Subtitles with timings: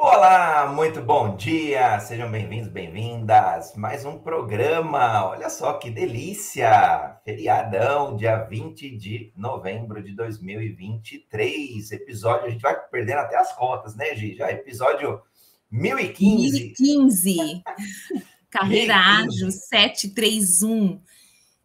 [0.00, 3.74] Olá, muito bom dia, sejam bem-vindos, bem-vindas.
[3.74, 7.16] Mais um programa, olha só que delícia!
[7.24, 11.90] Feriadão, dia 20 de novembro de 2023.
[11.90, 14.36] Episódio, a gente vai perdendo até as contas, né, Gi?
[14.36, 15.20] Já episódio
[15.68, 16.74] 1015.
[16.80, 17.64] 1015.
[18.50, 19.34] Carreira 1015.
[19.34, 21.00] ágil 731.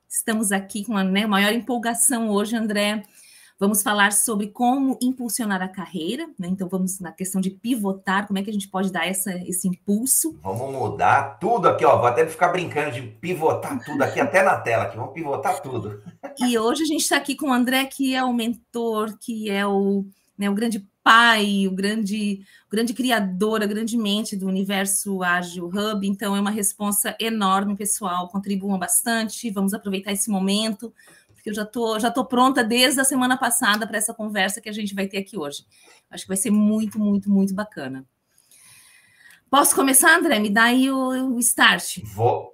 [0.09, 3.03] Estamos aqui com a né, maior empolgação hoje, André
[3.63, 6.49] Vamos falar sobre como impulsionar a carreira, né?
[6.49, 9.69] Então vamos na questão de pivotar, como é que a gente pode dar essa, esse
[9.69, 10.37] impulso.
[10.43, 11.97] Vamos mudar tudo aqui, ó.
[11.97, 14.97] Vou até ficar brincando de pivotar tudo aqui, até na tela aqui.
[14.97, 16.03] Vamos pivotar tudo.
[16.37, 19.65] E hoje a gente está aqui com o André, que é o mentor, que é
[19.65, 20.05] o,
[20.37, 25.67] né, o grande pai, o grande, o grande criador, a grande mente do universo Ágil
[25.67, 26.05] Hub.
[26.05, 28.27] Então é uma responsa enorme, pessoal.
[28.27, 29.49] Contribuam bastante.
[29.51, 30.93] Vamos aproveitar esse momento
[31.43, 34.69] porque eu já tô, já tô pronta desde a semana passada para essa conversa que
[34.69, 35.65] a gente vai ter aqui hoje.
[36.09, 38.05] Acho que vai ser muito, muito, muito bacana.
[39.49, 40.39] Posso começar, André?
[40.39, 41.99] Me dá aí o, o start.
[42.15, 42.53] Vou.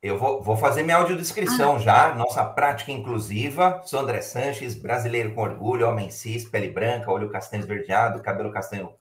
[0.00, 1.78] Eu vou, vou fazer minha audiodescrição ah.
[1.80, 3.82] já, nossa prática inclusiva.
[3.84, 8.94] Sou André Sanches, brasileiro com orgulho, homem cis, pele branca, olho castanho esverdeado, cabelo castanho,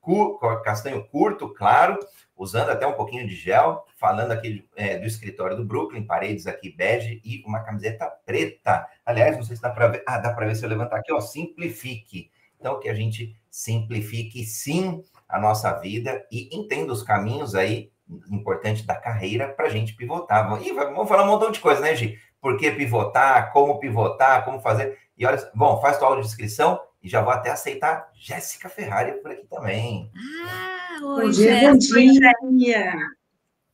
[0.00, 1.96] cu, castanho curto, claro,
[2.36, 6.70] usando até um pouquinho de gel, falando aqui é, do escritório do Brooklyn, paredes aqui
[6.70, 8.86] bege e uma camiseta preta.
[9.04, 10.04] Aliás, não sei se dá para ver.
[10.06, 11.20] Ah, dá para ver se eu levantar aqui, ó.
[11.20, 12.30] Simplifique.
[12.58, 17.92] Então, que a gente simplifique sim a nossa vida e entenda os caminhos aí
[18.30, 20.60] importantes da carreira para a gente pivotar.
[20.62, 22.18] E vamos falar um montão de coisa, né, Gi?
[22.40, 24.98] Por que pivotar, como pivotar, como fazer.
[25.16, 29.46] E olha, bom, faz tua audiodescrição e já vou até aceitar Jéssica Ferrari por aqui
[29.46, 30.10] também.
[30.48, 30.98] Ah!
[31.02, 32.94] Oi, bom dia, bom dia.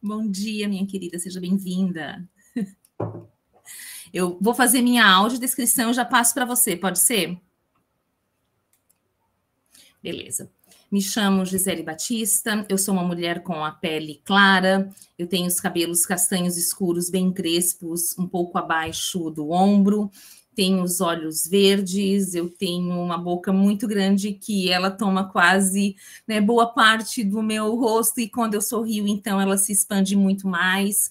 [0.02, 2.28] Bom dia, minha querida, seja bem-vinda.
[4.12, 7.38] Eu vou fazer minha audiodescrição e já passo para você, pode ser?
[10.02, 10.50] Beleza.
[10.90, 15.60] Me chamo Gisele Batista, eu sou uma mulher com a pele clara, eu tenho os
[15.60, 20.10] cabelos castanhos escuros, bem crespos, um pouco abaixo do ombro,
[20.60, 25.96] tenho os olhos verdes, eu tenho uma boca muito grande que ela toma quase
[26.28, 30.46] né, boa parte do meu rosto, e quando eu sorrio, então ela se expande muito
[30.46, 31.10] mais.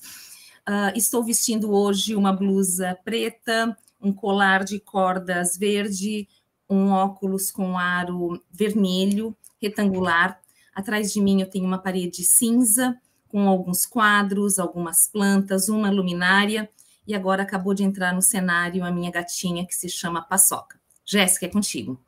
[0.69, 6.27] Uh, estou vestindo hoje uma blusa preta, um colar de cordas verde,
[6.69, 10.39] um óculos com aro vermelho, retangular.
[10.75, 12.95] Atrás de mim eu tenho uma parede cinza,
[13.27, 16.69] com alguns quadros, algumas plantas, uma luminária
[17.09, 20.79] e agora acabou de entrar no cenário a minha gatinha que se chama Paçoca.
[21.03, 21.99] Jéssica, é contigo.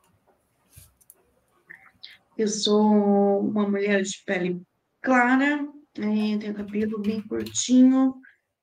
[2.38, 4.62] Eu sou uma mulher de pele
[5.02, 5.56] clara,
[5.98, 8.14] né, tenho cabelo bem curtinho,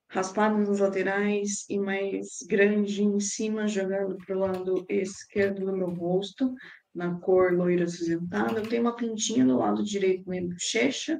[0.08, 5.90] raspado nas laterais e mais grande em cima, jogando para o lado esquerdo do meu
[5.90, 6.56] rosto,
[6.96, 8.62] na cor loira acinzentada.
[8.62, 11.20] Eu tenho uma pintinha do lado direito na bochecha,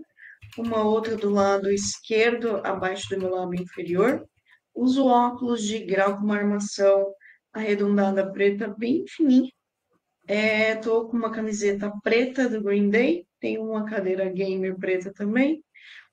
[0.58, 4.26] uma outra do lado esquerdo, abaixo do meu lábio inferior,
[4.74, 7.14] Uso óculos de grau com uma armação
[7.54, 9.52] arredondada preta bem fininha.
[10.28, 15.64] É, com uma camiseta preta do Green Day, tenho uma cadeira gamer preta também.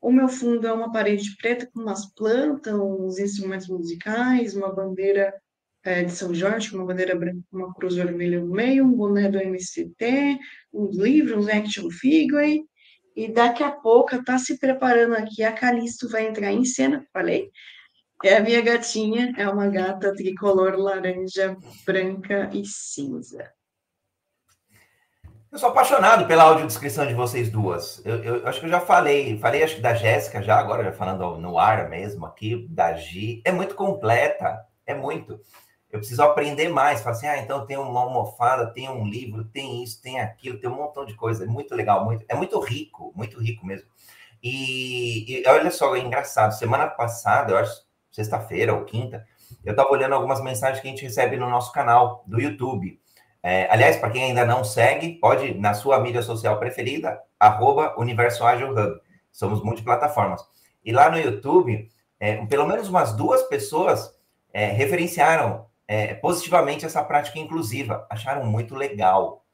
[0.01, 5.35] O meu fundo é uma parede preta com umas plantas, uns instrumentos musicais, uma bandeira
[5.83, 9.29] é, de São Jorge, uma bandeira branca com uma cruz vermelha no meio, um boné
[9.29, 10.39] do MCT,
[10.73, 12.65] uns livros, uns action figure.
[13.15, 17.51] E daqui a pouco está se preparando aqui, a Calisto vai entrar em cena, falei,
[18.25, 23.53] é a minha gatinha, é uma gata tricolor laranja, branca e cinza.
[25.53, 28.05] Eu sou apaixonado pela audiodescrição de vocês duas.
[28.05, 30.93] Eu, eu, acho que eu já falei, falei acho que da Jéssica já, agora já
[30.93, 33.41] falando no ar mesmo aqui, da Gi.
[33.45, 35.41] É muito completa, é muito.
[35.91, 37.01] Eu preciso aprender mais.
[37.01, 40.69] Falar assim, ah, então tem uma almofada, tem um livro, tem isso, tem aquilo, tem
[40.69, 41.45] um montão de coisa.
[41.45, 43.89] É muito legal, muito, é muito rico, muito rico mesmo.
[44.43, 46.53] E, e olha só, é engraçado.
[46.53, 47.86] Semana passada, eu acho
[48.17, 49.27] sexta-feira ou quinta,
[49.63, 52.99] eu estava olhando algumas mensagens que a gente recebe no nosso canal do YouTube.
[53.43, 58.45] É, aliás, para quem ainda não segue, pode, na sua mídia social preferida, arroba Universo
[58.45, 59.01] Ágil Hub.
[59.31, 60.43] Somos multiplataformas.
[60.83, 64.11] E lá no YouTube, é, pelo menos umas duas pessoas
[64.51, 69.45] é, referenciaram é, positivamente essa prática inclusiva, acharam muito legal.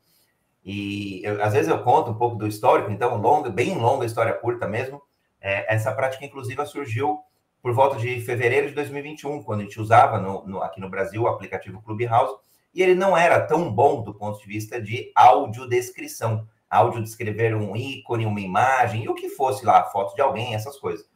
[0.65, 4.33] E eu, às vezes eu conto um pouco do histórico, então, longa, bem longa, história
[4.33, 5.03] curta mesmo.
[5.41, 7.19] É, essa prática inclusiva surgiu
[7.63, 11.23] por volta de fevereiro de 2021, quando a gente usava no, no, aqui no Brasil
[11.23, 12.35] o aplicativo Clubhouse,
[12.75, 16.47] e ele não era tão bom do ponto de vista de audiodescrição.
[16.69, 20.79] Áudio descrever um ícone, uma imagem, e o que fosse lá, foto de alguém, essas
[20.79, 21.07] coisas.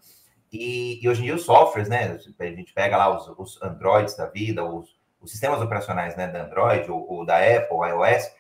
[0.53, 2.19] E, e hoje em dia os softwares, né?
[2.39, 6.45] A gente pega lá os, os Androids da vida, os, os sistemas operacionais né, da
[6.45, 8.31] Android ou, ou da Apple, iOS,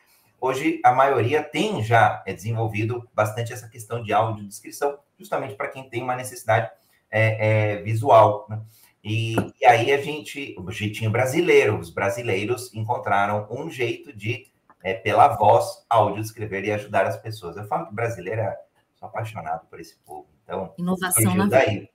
[0.41, 5.89] hoje a maioria tem já é, desenvolvido bastante essa questão de audiodescrição, justamente para quem
[5.89, 6.71] tem uma necessidade
[7.11, 8.47] é, é, visual.
[8.49, 8.61] Né?
[9.03, 14.47] E, e, aí a gente, o jeitinho brasileiro, os brasileiros encontraram um jeito de,
[14.83, 17.57] é, pela voz, áudio escrever e ajudar as pessoas.
[17.57, 18.57] Eu falo que brasileiro é
[18.99, 20.27] sou apaixonado por esse povo.
[20.43, 21.89] Então, inovação na daí.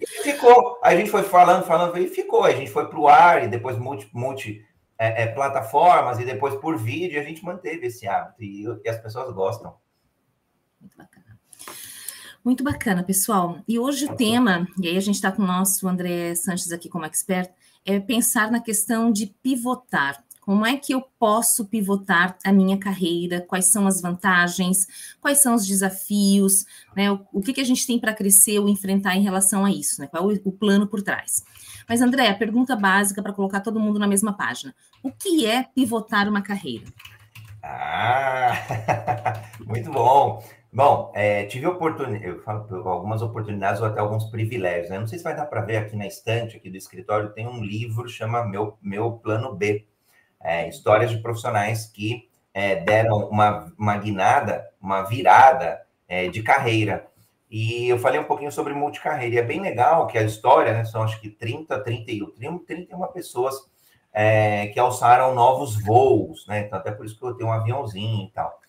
[0.00, 0.78] E ficou.
[0.82, 2.44] A gente foi falando, falando, e ficou.
[2.44, 4.66] A gente foi para o ar e depois multi, multi
[4.98, 7.20] é, é, plataformas e depois por vídeo.
[7.20, 9.76] A gente manteve esse hábito e, e as pessoas gostam.
[10.80, 11.09] Muito.
[12.42, 13.58] Muito bacana, pessoal.
[13.68, 16.88] E hoje o tema, e aí a gente está com o nosso André Sanches aqui
[16.88, 17.50] como expert,
[17.84, 20.24] é pensar na questão de pivotar.
[20.40, 23.42] Como é que eu posso pivotar a minha carreira?
[23.42, 24.86] Quais são as vantagens?
[25.20, 26.64] Quais são os desafios?
[26.96, 27.12] Né?
[27.12, 30.00] O, o que, que a gente tem para crescer ou enfrentar em relação a isso?
[30.00, 30.06] Né?
[30.06, 31.44] Qual é o, o plano por trás?
[31.86, 35.62] Mas, André, a pergunta básica para colocar todo mundo na mesma página: o que é
[35.62, 36.86] pivotar uma carreira?
[37.62, 38.54] Ah,
[39.66, 40.42] muito bom.
[40.72, 45.00] Bom, é, tive oportunidade, eu falo algumas oportunidades ou até alguns privilégios, né?
[45.00, 47.60] Não sei se vai dar para ver aqui na estante aqui do escritório, tem um
[47.60, 49.84] livro chama Meu, Meu Plano B,
[50.40, 57.08] é, histórias de profissionais que é, deram uma, uma guinada, uma virada é, de carreira.
[57.50, 60.84] E eu falei um pouquinho sobre multicarreira, e é bem legal que a história, né,
[60.84, 63.56] são acho que 30, 31, 31 pessoas
[64.12, 66.60] é, que alçaram novos voos, né?
[66.60, 68.59] Então, até por isso que eu tenho um aviãozinho e tal.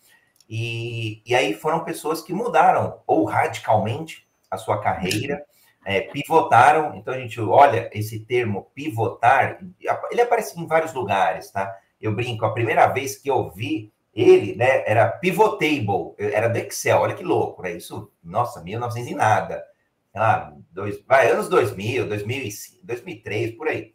[0.54, 5.46] E, e aí foram pessoas que mudaram ou radicalmente a sua carreira,
[5.86, 6.94] é, pivotaram.
[6.96, 9.62] Então a gente olha esse termo pivotar,
[10.12, 11.74] ele aparece em vários lugares, tá?
[12.02, 17.00] Eu brinco, a primeira vez que eu vi ele, né, era pivotable, era do Excel,
[17.00, 17.72] olha que louco, né?
[17.72, 19.64] Isso, nossa, 1900 e nada.
[20.14, 23.94] Ah, dois, vai, anos 2000, 2005, 2003, por aí.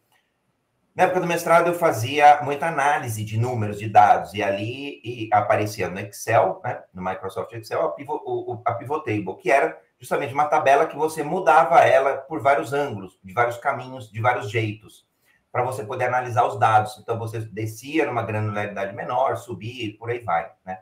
[0.96, 5.28] Na época do mestrado, eu fazia muita análise de números, de dados, e ali e
[5.30, 10.32] aparecia no Excel, né, no Microsoft Excel, a, pivot, o, a Pivotable, que era justamente
[10.32, 15.06] uma tabela que você mudava ela por vários ângulos, de vários caminhos, de vários jeitos,
[15.52, 16.98] para você poder analisar os dados.
[16.98, 20.78] Então, você descia numa granularidade menor, subia e por aí vai, né?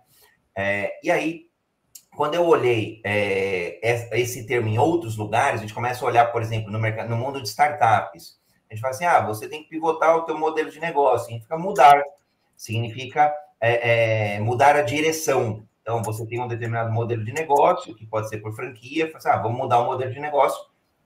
[0.57, 1.47] É, e aí,
[2.17, 3.81] quando eu olhei é,
[4.13, 7.17] esse termo em outros lugares, a gente começa a olhar, por exemplo, no, mercado, no
[7.17, 8.39] mundo de startups,
[8.71, 11.27] a gente fala assim, ah, você tem que pivotar o teu modelo de negócio.
[11.27, 12.03] Significa mudar.
[12.57, 15.67] Significa é, é, mudar a direção.
[15.83, 19.29] Então, você tem um determinado modelo de negócio, que pode ser por franquia, fala assim,
[19.29, 20.59] ah, vamos mudar o modelo de negócio.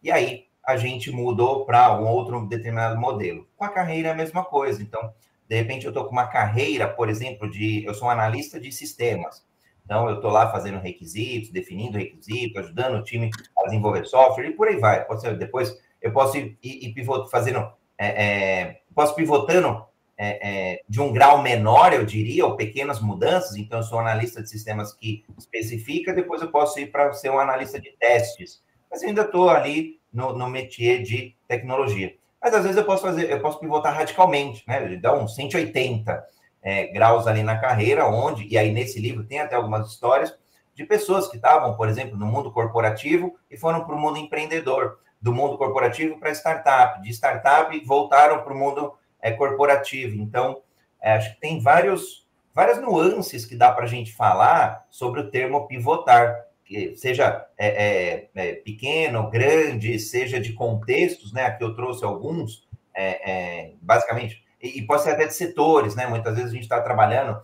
[0.02, 3.49] E aí, a gente mudou para um outro determinado modelo.
[3.56, 4.82] Com a carreira é a mesma coisa.
[4.82, 5.12] Então,
[5.49, 7.84] de repente, eu estou com uma carreira, por exemplo, de...
[7.84, 9.44] Eu sou um analista de sistemas.
[9.84, 14.52] Então, eu estou lá fazendo requisitos, definindo requisitos, ajudando o time a desenvolver software e
[14.52, 15.05] por aí vai.
[15.06, 19.85] Pode ser depois eu posso ir, ir, ir fazendo, é, é, posso pivotando
[20.17, 23.56] é, é, de um grau menor, eu diria, ou pequenas mudanças.
[23.56, 27.39] Então, eu sou analista de sistemas que especifica, depois eu posso ir para ser um
[27.39, 28.62] analista de testes.
[28.91, 32.15] Mas ainda estou ali no, no métier de tecnologia.
[32.43, 34.97] Mas às vezes eu posso fazer, eu posso pivotar radicalmente, né?
[34.97, 36.25] Dar uns 180
[36.62, 40.37] é, graus ali na carreira, onde, e aí nesse livro tem até algumas histórias
[40.75, 44.99] de pessoas que estavam, por exemplo, no mundo corporativo e foram para o mundo empreendedor
[45.20, 50.17] do mundo corporativo para startup, de startup voltaram para o mundo é, corporativo.
[50.17, 50.63] Então,
[51.01, 55.31] é, acho que tem vários, várias nuances que dá para a gente falar sobre o
[55.31, 61.46] termo pivotar, que seja é, é, é, pequeno, grande, seja de contextos, né?
[61.46, 66.06] Aqui eu trouxe alguns, é, basicamente, e, e, pode ser até de setores, né?
[66.06, 67.41] Muitas vezes a gente está trabalhando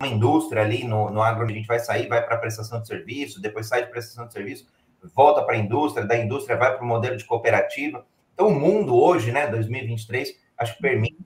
[0.00, 3.40] numa indústria ali, no, no agro, a gente vai sair, vai para prestação de serviço,
[3.40, 4.66] depois sai de prestação de serviço,
[5.14, 8.04] volta para a indústria, da indústria vai para o modelo de cooperativa.
[8.34, 11.16] Então, o mundo hoje, né, 2023, acho que permite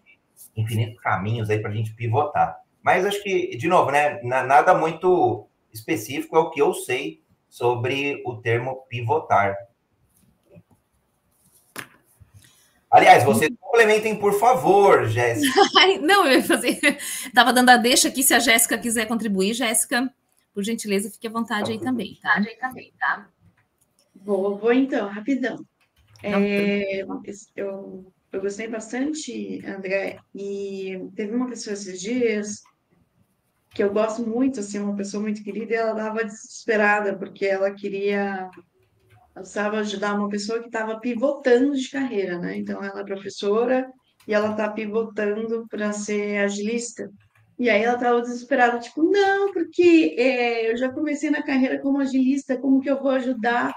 [0.56, 2.58] infinitos caminhos aí para a gente pivotar.
[2.82, 8.22] Mas acho que, de novo, né, nada muito específico é o que eu sei sobre
[8.24, 9.56] o termo pivotar.
[12.90, 15.52] Aliás, vocês complementem, por favor, Jéssica.
[16.00, 16.78] Não, eu ia fazer.
[17.26, 19.52] Estava dando a deixa aqui, se a Jéssica quiser contribuir.
[19.52, 20.08] Jéssica,
[20.54, 22.34] por gentileza, fique à vontade aí também, tá?
[22.36, 23.28] Aí também, tá?
[24.24, 25.62] Vou, vou então, rapidão.
[26.22, 27.02] É,
[27.54, 32.62] eu, eu gostei bastante, André, e teve uma pessoa esses dias
[33.74, 37.70] que eu gosto muito, assim, uma pessoa muito querida, e ela estava desesperada, porque ela
[37.72, 38.50] queria, ela
[39.34, 42.56] precisava ajudar uma pessoa que estava pivotando de carreira, né?
[42.56, 43.86] Então, ela é professora
[44.26, 47.10] e ela está pivotando para ser agilista.
[47.58, 52.00] E aí ela estava desesperada, tipo, não, porque é, eu já comecei na carreira como
[52.00, 53.74] agilista, como que eu vou ajudar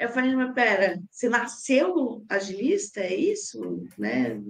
[0.00, 3.84] eu falei, mas pera, você nasceu agilista, é isso?
[3.98, 4.40] Né?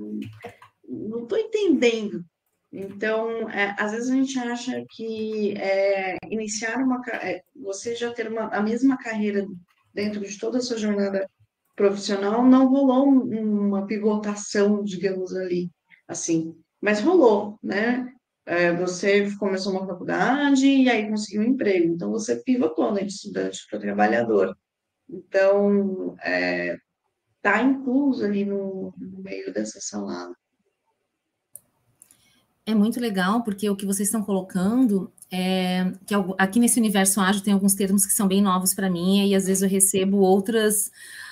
[0.88, 2.25] Não estou entendendo.
[2.73, 8.28] Então, é, às vezes a gente acha que é, iniciar uma é, você já ter
[8.28, 9.45] uma, a mesma carreira
[9.92, 11.28] dentro de toda a sua jornada
[11.75, 15.69] profissional não rolou uma pivotação, digamos ali,
[16.07, 18.09] assim, mas rolou, né?
[18.47, 23.12] É, você começou uma faculdade e aí conseguiu um emprego, então você pivotou, né, de
[23.12, 24.57] estudante para trabalhador.
[25.12, 26.14] Então,
[27.37, 30.35] está é, incluso ali no, no meio dessa salada.
[32.64, 37.43] É muito legal, porque o que vocês estão colocando é que aqui nesse universo ágil
[37.43, 40.90] tem alguns termos que são bem novos para mim, e às vezes eu recebo outras,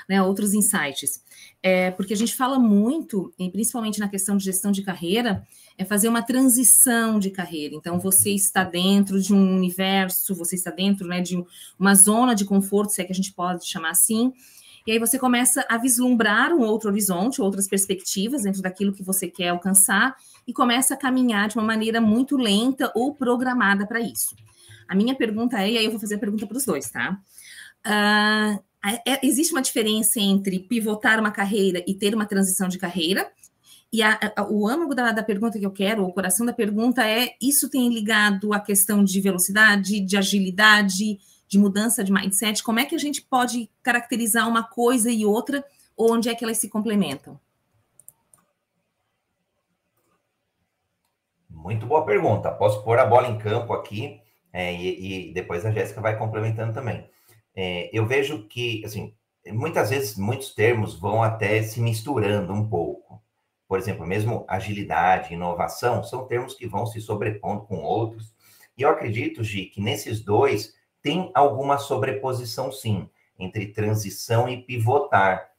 [0.09, 1.23] né, outros insights.
[1.61, 5.47] É, porque a gente fala muito, principalmente na questão de gestão de carreira,
[5.77, 7.75] é fazer uma transição de carreira.
[7.75, 11.43] Então, você está dentro de um universo, você está dentro né, de
[11.79, 14.33] uma zona de conforto, se é que a gente pode chamar assim,
[14.87, 19.29] e aí você começa a vislumbrar um outro horizonte, outras perspectivas dentro daquilo que você
[19.29, 24.35] quer alcançar, e começa a caminhar de uma maneira muito lenta ou programada para isso.
[24.89, 27.21] A minha pergunta é, e aí eu vou fazer a pergunta para os dois, tá?
[27.87, 33.31] Uh, é, existe uma diferença entre pivotar uma carreira e ter uma transição de carreira?
[33.93, 37.07] E a, a, o âmago da, da, pergunta que eu quero, o coração da pergunta
[37.07, 41.19] é: isso tem ligado à questão de velocidade, de agilidade,
[41.49, 42.63] de mudança de mindset?
[42.63, 45.65] Como é que a gente pode caracterizar uma coisa e outra,
[45.97, 47.41] ou onde é que elas se complementam?
[51.49, 52.53] Muito boa pergunta.
[52.53, 54.21] Posso pôr a bola em campo aqui
[54.53, 57.09] é, e, e, depois a Jéssica vai complementando também.
[57.61, 59.13] É, eu vejo que, assim,
[59.49, 63.21] muitas vezes muitos termos vão até se misturando um pouco.
[63.67, 68.33] Por exemplo, mesmo agilidade, inovação, são termos que vão se sobrepondo com outros.
[68.77, 70.73] E eu acredito, Gi, que nesses dois
[71.03, 75.51] tem alguma sobreposição, sim, entre transição e pivotar.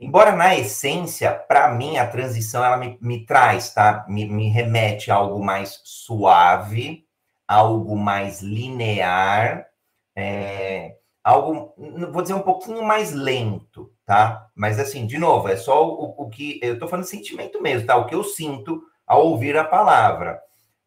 [0.00, 4.06] Embora na essência, para mim, a transição ela me, me traz, tá?
[4.08, 7.06] Me, me, remete a algo mais suave,
[7.46, 9.68] algo mais linear,
[10.16, 11.74] é, algo,
[12.12, 14.48] vou dizer, um pouquinho mais lento, tá?
[14.54, 16.58] Mas assim, de novo, é só o, o que.
[16.62, 17.96] Eu estou falando sentimento mesmo, tá?
[17.96, 20.40] O que eu sinto ao ouvir a palavra.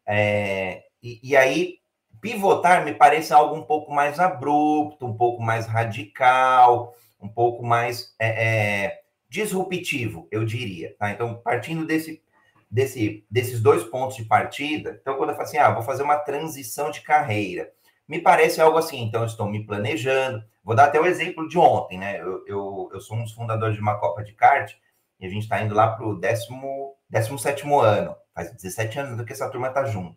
[0.06, 1.78] É, e, e aí,
[2.20, 8.14] pivotar me parece algo um pouco mais abrupto, um pouco mais radical, um pouco mais.
[8.18, 10.94] É, é, disruptivo, eu diria.
[10.96, 11.10] Tá?
[11.10, 12.22] Então, partindo desse,
[12.70, 16.18] desse, desses dois pontos de partida, então, quando eu falo assim, ah, vou fazer uma
[16.18, 17.72] transição de carreira,
[18.08, 19.02] me parece algo assim.
[19.02, 20.42] Então, eu estou me planejando.
[20.62, 22.20] Vou dar até o exemplo de ontem, né?
[22.20, 24.72] Eu, eu, eu sou um dos fundadores de uma Copa de Kart
[25.20, 28.16] e a gente está indo lá para o 17 ano.
[28.34, 30.16] Faz 17 anos que essa turma está junto.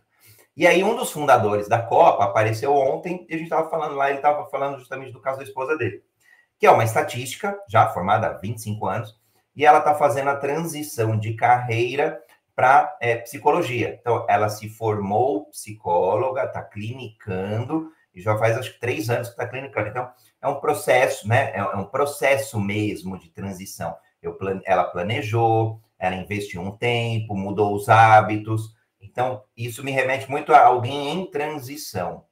[0.56, 4.10] E aí, um dos fundadores da Copa apareceu ontem e a gente estava falando lá,
[4.10, 6.04] ele estava falando justamente do caso da esposa dele
[6.60, 9.16] que é uma estatística já formada há 25 anos,
[9.56, 12.22] e ela está fazendo a transição de carreira
[12.58, 14.00] para é, psicologia.
[14.02, 19.36] Então, ela se formou psicóloga, está clinicando, e já faz acho que três anos que
[19.36, 19.90] está clinicando.
[19.90, 20.10] Então,
[20.42, 21.52] é um processo, né?
[21.52, 23.96] É, é um processo mesmo de transição.
[24.24, 24.36] Eu,
[24.66, 28.76] ela planejou, ela investiu um tempo, mudou os hábitos.
[29.00, 32.26] Então, isso me remete muito a alguém em transição.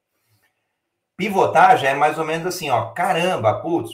[1.16, 3.92] Pivotar já é mais ou menos assim, ó, caramba, putz,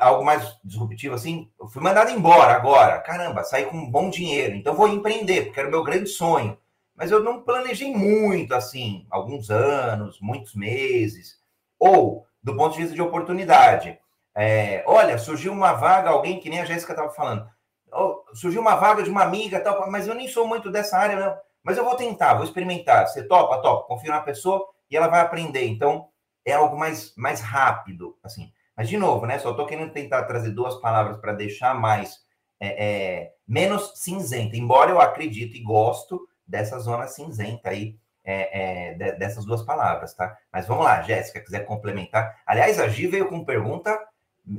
[0.00, 4.54] algo mais disruptivo assim, eu fui mandado embora agora, caramba, saí com um bom dinheiro,
[4.54, 6.58] então vou empreender, porque era o meu grande sonho.
[6.94, 11.38] Mas eu não planejei muito assim, alguns anos, muitos meses,
[11.78, 13.98] ou do ponto de vista de oportunidade.
[14.34, 17.48] É, olha, surgiu uma vaga, alguém que nem a Jéssica estava falando,
[17.92, 21.16] oh, surgiu uma vaga de uma amiga, tal, mas eu nem sou muito dessa área,
[21.16, 21.36] não.
[21.62, 23.08] Mas eu vou tentar, vou experimentar.
[23.08, 25.66] Você topa, topa, confia na pessoa e ela vai aprender.
[25.66, 26.08] Então,
[26.44, 28.52] é algo mais, mais rápido, assim.
[28.76, 29.38] Mas, de novo, né?
[29.38, 32.24] Só estou querendo tentar trazer duas palavras para deixar mais
[32.60, 38.94] é, é, menos cinzenta, embora eu acredite e gosto dessa zona cinzenta aí, é, é
[38.94, 40.36] de, dessas duas palavras, tá?
[40.52, 42.40] Mas vamos lá, Jéssica, quiser complementar.
[42.46, 43.98] Aliás, a Gi veio com pergunta,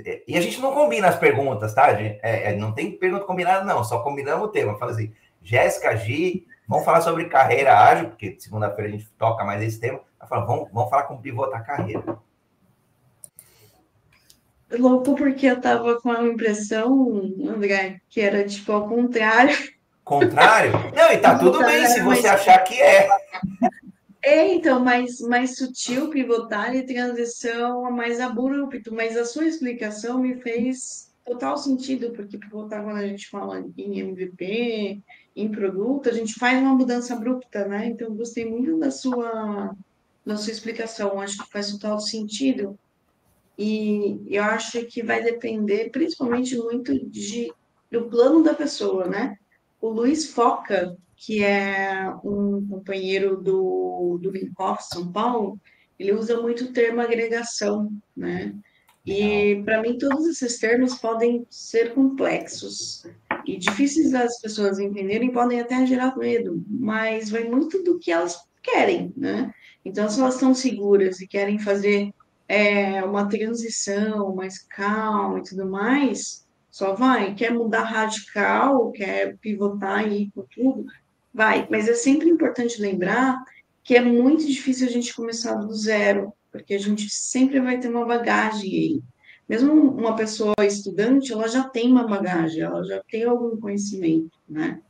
[0.05, 1.89] é, e a gente não combina as perguntas, tá?
[1.91, 4.77] É, não tem pergunta combinada, não, só combinamos o tema.
[4.77, 9.62] Fala assim, Jéssica, Gi, vamos falar sobre carreira ágil, porque segunda-feira a gente toca mais
[9.62, 10.00] esse tema.
[10.19, 12.19] Ela vamos, vamos falar como pivotar carreira.
[14.71, 19.55] Louco porque eu tava com a impressão, André, que era tipo ao contrário.
[20.03, 20.71] Contrário?
[20.95, 23.07] Não, e tá tudo bem se você achar que é.
[24.21, 30.36] É, então, mais, mais sutil, pivotar e transição mais abrupto, mas a sua explicação me
[30.41, 35.01] fez total sentido, porque pivotar quando a gente fala em MVP,
[35.36, 37.88] em produto, a gente faz uma mudança abrupta, né?
[37.88, 39.75] Então, gostei muito da sua
[40.25, 41.21] na sua explicação.
[41.21, 42.77] Acho que faz total sentido.
[43.57, 47.51] E eu acho que vai depender principalmente muito de,
[47.91, 49.35] do plano da pessoa, né?
[49.81, 55.59] O Luiz foca que é um companheiro do, do Vincoff, São Paulo,
[55.97, 58.53] ele usa muito o termo agregação, né?
[59.03, 63.03] E para mim todos esses termos podem ser complexos
[63.45, 68.37] e difíceis das pessoas entenderem, podem até gerar medo, mas vai muito do que elas
[68.61, 69.51] querem, né?
[69.83, 72.11] Então, se elas estão seguras e querem fazer
[72.48, 77.36] é, uma transição mais calma e tudo mais, só vai.
[77.36, 80.86] Quer mudar radical, quer pivotar e ir com tudo,
[81.34, 81.68] vai.
[81.70, 83.38] Mas é sempre importante lembrar
[83.84, 87.89] que é muito difícil a gente começar do zero, porque a gente sempre vai ter
[87.89, 89.01] uma bagagem aí.
[89.48, 94.82] Mesmo uma pessoa estudante, ela já tem uma bagagem, ela já tem algum conhecimento, né?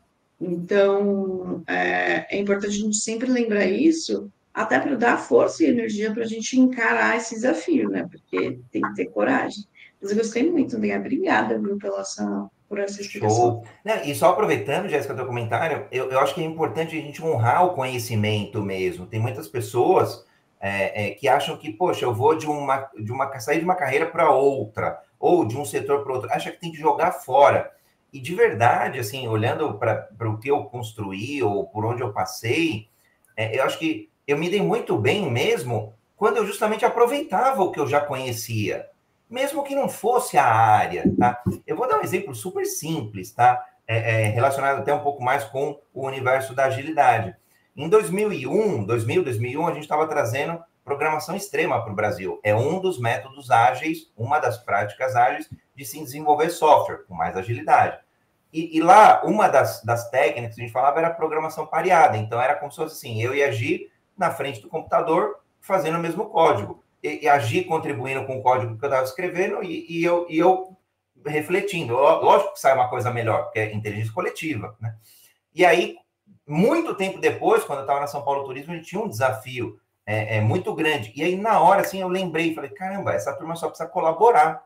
[0.41, 6.11] Então, é, é importante a gente sempre lembrar isso, até para dar força e energia
[6.11, 8.07] para a gente encarar esse desafio, né?
[8.09, 9.63] Porque tem que ter coragem.
[10.01, 10.97] Mas eu gostei muito, né?
[10.97, 13.61] Obrigada, viu, pela essa, por essa explicação.
[13.85, 17.23] Não, e só aproveitando, Jéssica, teu comentário, eu, eu acho que é importante a gente
[17.23, 19.05] honrar o conhecimento mesmo.
[19.05, 20.25] Tem muitas pessoas
[20.59, 23.75] é, é, que acham que, poxa, eu vou de uma, de uma sair de uma
[23.75, 27.71] carreira para outra, ou de um setor para outro, acha que tem que jogar fora.
[28.11, 32.87] E de verdade, assim, olhando para o que eu construí ou por onde eu passei,
[33.35, 37.71] é, eu acho que eu me dei muito bem mesmo quando eu justamente aproveitava o
[37.71, 38.87] que eu já conhecia,
[39.29, 41.41] mesmo que não fosse a área, tá?
[41.65, 43.63] Eu vou dar um exemplo super simples, tá?
[43.87, 47.35] É, é, relacionado até um pouco mais com o universo da agilidade.
[47.75, 52.39] Em 2001, 2000, 2001, a gente estava trazendo programação extrema para o Brasil.
[52.43, 57.37] É um dos métodos ágeis, uma das práticas ágeis de se desenvolver software com mais
[57.37, 57.99] agilidade.
[58.51, 62.17] E, e, lá, uma das, das técnicas que a gente falava era programação pareada.
[62.17, 66.01] Então, era como se fosse assim: eu ia agir na frente do computador, fazendo o
[66.01, 66.83] mesmo código.
[67.03, 70.39] E, e agir contribuindo com o código que eu estava escrevendo e, e, eu, e
[70.39, 70.75] eu
[71.25, 71.93] refletindo.
[71.93, 74.75] Lógico que sai uma coisa melhor, que é inteligência coletiva.
[74.79, 74.95] Né?
[75.53, 75.95] E aí,
[76.47, 79.79] muito tempo depois, quando eu estava na São Paulo Turismo, a gente tinha um desafio
[80.05, 81.11] é, é, muito grande.
[81.15, 84.63] E aí, na hora, assim, eu lembrei, falei, caramba, essa turma só precisa colaborar.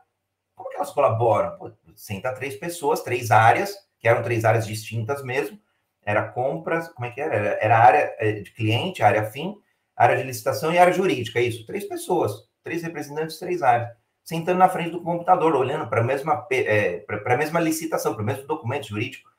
[0.54, 1.56] Como que elas colaboram?
[1.58, 5.58] Pô, senta três pessoas, três áreas, que eram três áreas distintas mesmo.
[6.04, 7.34] Era compras, como é que era?
[7.60, 9.56] Era, área é, de cliente, área fim,
[9.96, 11.66] área de licitação e área jurídica, é isso.
[11.66, 12.32] Três pessoas,
[12.64, 13.90] três representantes, três áreas.
[14.24, 18.22] Sentando na frente do computador, olhando para a mesma, é, para a mesma licitação, para
[18.22, 19.32] o mesmo documento jurídico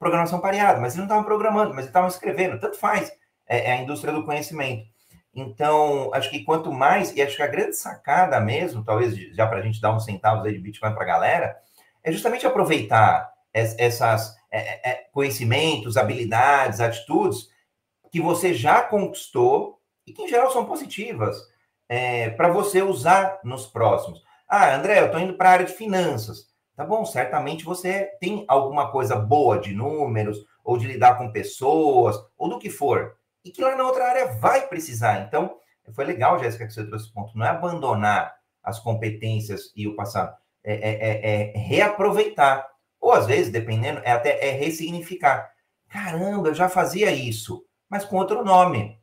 [0.00, 3.12] programação pareada, mas eles não estavam programando, mas eles estavam escrevendo, tanto faz,
[3.46, 4.88] é, é, a indústria do conhecimento.
[5.32, 9.58] Então, acho que quanto mais, e acho que a grande sacada mesmo, talvez já para
[9.58, 11.56] a gente dar uns centavos aí de Bitcoin para a galera,
[12.02, 17.48] é justamente aproveitar essas é, é, é, conhecimentos, habilidades, atitudes
[18.10, 21.40] que você já conquistou e que em geral são positivas
[21.88, 24.22] é, para você usar nos próximos.
[24.48, 26.48] Ah, André, eu estou indo para a área de finanças.
[26.74, 32.16] Tá bom, certamente você tem alguma coisa boa de números, ou de lidar com pessoas,
[32.38, 35.20] ou do que for, e que lá na outra área vai precisar.
[35.20, 35.56] Então,
[35.92, 37.36] foi legal, Jéssica, que você trouxe esse ponto.
[37.36, 42.66] Não é abandonar as competências e o passado, é, é, é, é reaproveitar.
[43.00, 45.52] Ou às vezes, dependendo, é até é ressignificar.
[45.88, 48.98] Caramba, eu já fazia isso, mas com outro nome.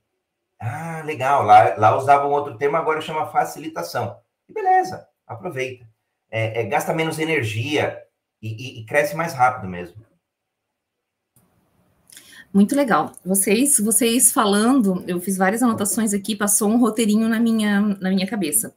[0.60, 4.20] Ah, legal, lá, lá usava um outro termo, agora chama facilitação.
[4.48, 5.86] E beleza, aproveita
[6.30, 8.02] é, é, gasta menos energia
[8.42, 10.06] e, e, e cresce mais rápido mesmo.
[12.54, 13.12] Muito legal.
[13.26, 18.28] Vocês, vocês falando, eu fiz várias anotações aqui, passou um roteirinho na minha, na minha
[18.28, 18.74] cabeça.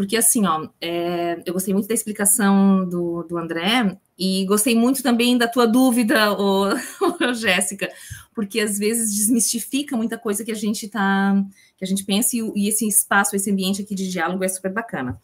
[0.00, 5.02] Porque assim, ó, é, eu gostei muito da explicação do, do André e gostei muito
[5.02, 6.68] também da tua dúvida, ô,
[7.28, 7.86] ô, Jéssica,
[8.34, 11.44] porque às vezes desmistifica muita coisa que a gente tá,
[11.76, 14.72] que a gente pensa e, e esse espaço, esse ambiente aqui de diálogo é super
[14.72, 15.20] bacana.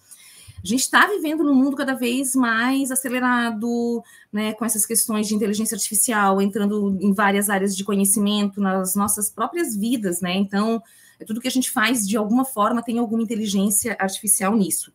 [0.63, 5.35] A gente está vivendo num mundo cada vez mais acelerado, né, com essas questões de
[5.35, 10.37] inteligência artificial entrando em várias áreas de conhecimento nas nossas próprias vidas, né?
[10.37, 10.83] Então,
[11.19, 14.93] é tudo que a gente faz de alguma forma tem alguma inteligência artificial nisso.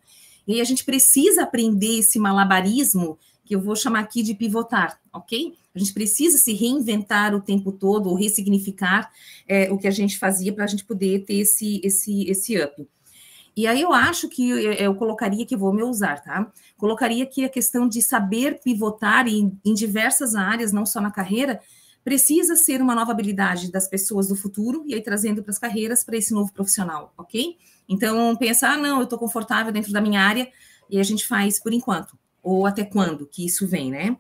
[0.48, 5.00] E aí a gente precisa aprender esse malabarismo que eu vou chamar aqui de pivotar,
[5.14, 5.54] ok?
[5.74, 9.12] A gente precisa se reinventar o tempo todo, ou ressignificar
[9.48, 12.88] é, o que a gente fazia para a gente poder ter esse, esse, esse up.
[13.56, 16.50] E aí eu acho que eu colocaria que vou me usar, tá?
[16.78, 21.60] Colocaria que a questão de saber pivotar em, em diversas áreas, não só na carreira,
[22.04, 26.04] precisa ser uma nova habilidade das pessoas do futuro e aí trazendo para as carreiras
[26.04, 27.58] para esse novo profissional, ok?
[27.88, 30.50] Então, pensar, ah, não, eu estou confortável dentro da minha área
[30.90, 34.18] e a gente faz por enquanto, ou até quando que isso vem, né?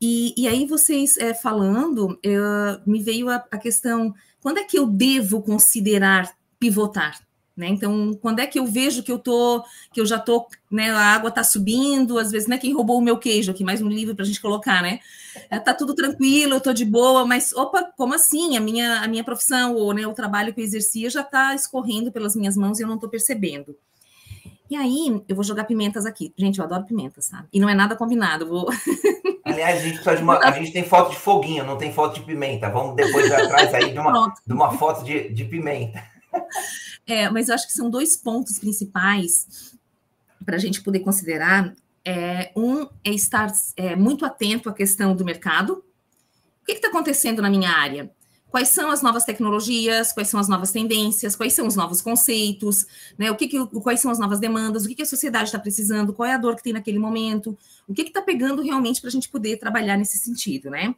[0.00, 2.42] E, e aí, vocês é, falando, eu,
[2.86, 7.20] me veio a, a questão: quando é que eu devo considerar pivotar?
[7.58, 7.66] Né?
[7.66, 11.14] Então, quando é que eu vejo que eu tô, que eu já tô, né, a
[11.14, 14.14] água está subindo, às vezes, né, quem roubou o meu queijo aqui, mais um livro
[14.14, 15.00] para a gente colocar, né?
[15.50, 18.56] É, tá tudo tranquilo, eu tô de boa, mas opa, como assim?
[18.56, 22.12] A minha, a minha profissão ou né, o trabalho que eu exercia já está escorrendo
[22.12, 23.74] pelas minhas mãos e eu não estou percebendo.
[24.70, 26.32] E aí, eu vou jogar pimentas aqui.
[26.36, 27.48] Gente, eu adoro pimentas, sabe?
[27.52, 28.46] E não é nada combinado.
[28.46, 28.68] Vou...
[29.44, 32.68] Aliás, a gente, uma, a gente tem foto de foguinho, não tem foto de pimenta.
[32.68, 36.04] Vamos depois atrás aí de uma, de uma foto de, de pimenta.
[37.06, 39.74] É, mas eu acho que são dois pontos principais
[40.44, 41.74] para a gente poder considerar.
[42.04, 45.84] É, um é estar é, muito atento à questão do mercado.
[46.62, 48.10] O que está acontecendo na minha área?
[48.50, 50.12] Quais são as novas tecnologias?
[50.12, 51.36] Quais são as novas tendências?
[51.36, 52.86] Quais são os novos conceitos?
[53.18, 53.30] Né?
[53.30, 54.84] O que, que quais são as novas demandas?
[54.84, 56.14] O que, que a sociedade está precisando?
[56.14, 57.56] Qual é a dor que tem naquele momento?
[57.86, 60.94] O que está pegando realmente para a gente poder trabalhar nesse sentido, né?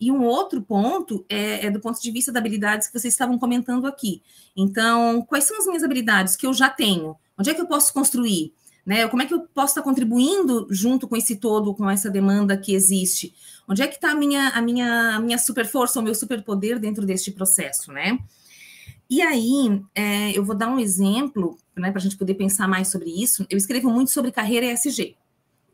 [0.00, 3.38] E um outro ponto é, é, do ponto de vista das habilidades que vocês estavam
[3.38, 4.22] comentando aqui.
[4.54, 7.16] Então, quais são as minhas habilidades que eu já tenho?
[7.38, 8.52] Onde é que eu posso construir?
[8.84, 9.08] Né?
[9.08, 12.74] Como é que eu posso estar contribuindo junto com esse todo, com essa demanda que
[12.74, 13.34] existe?
[13.66, 16.78] Onde é que está a minha, a minha, a minha super força, o meu superpoder
[16.78, 18.18] dentro deste processo, né?
[19.08, 22.88] E aí, é, eu vou dar um exemplo, né, para a gente poder pensar mais
[22.88, 23.46] sobre isso.
[23.48, 25.16] Eu escrevo muito sobre carreira ESG,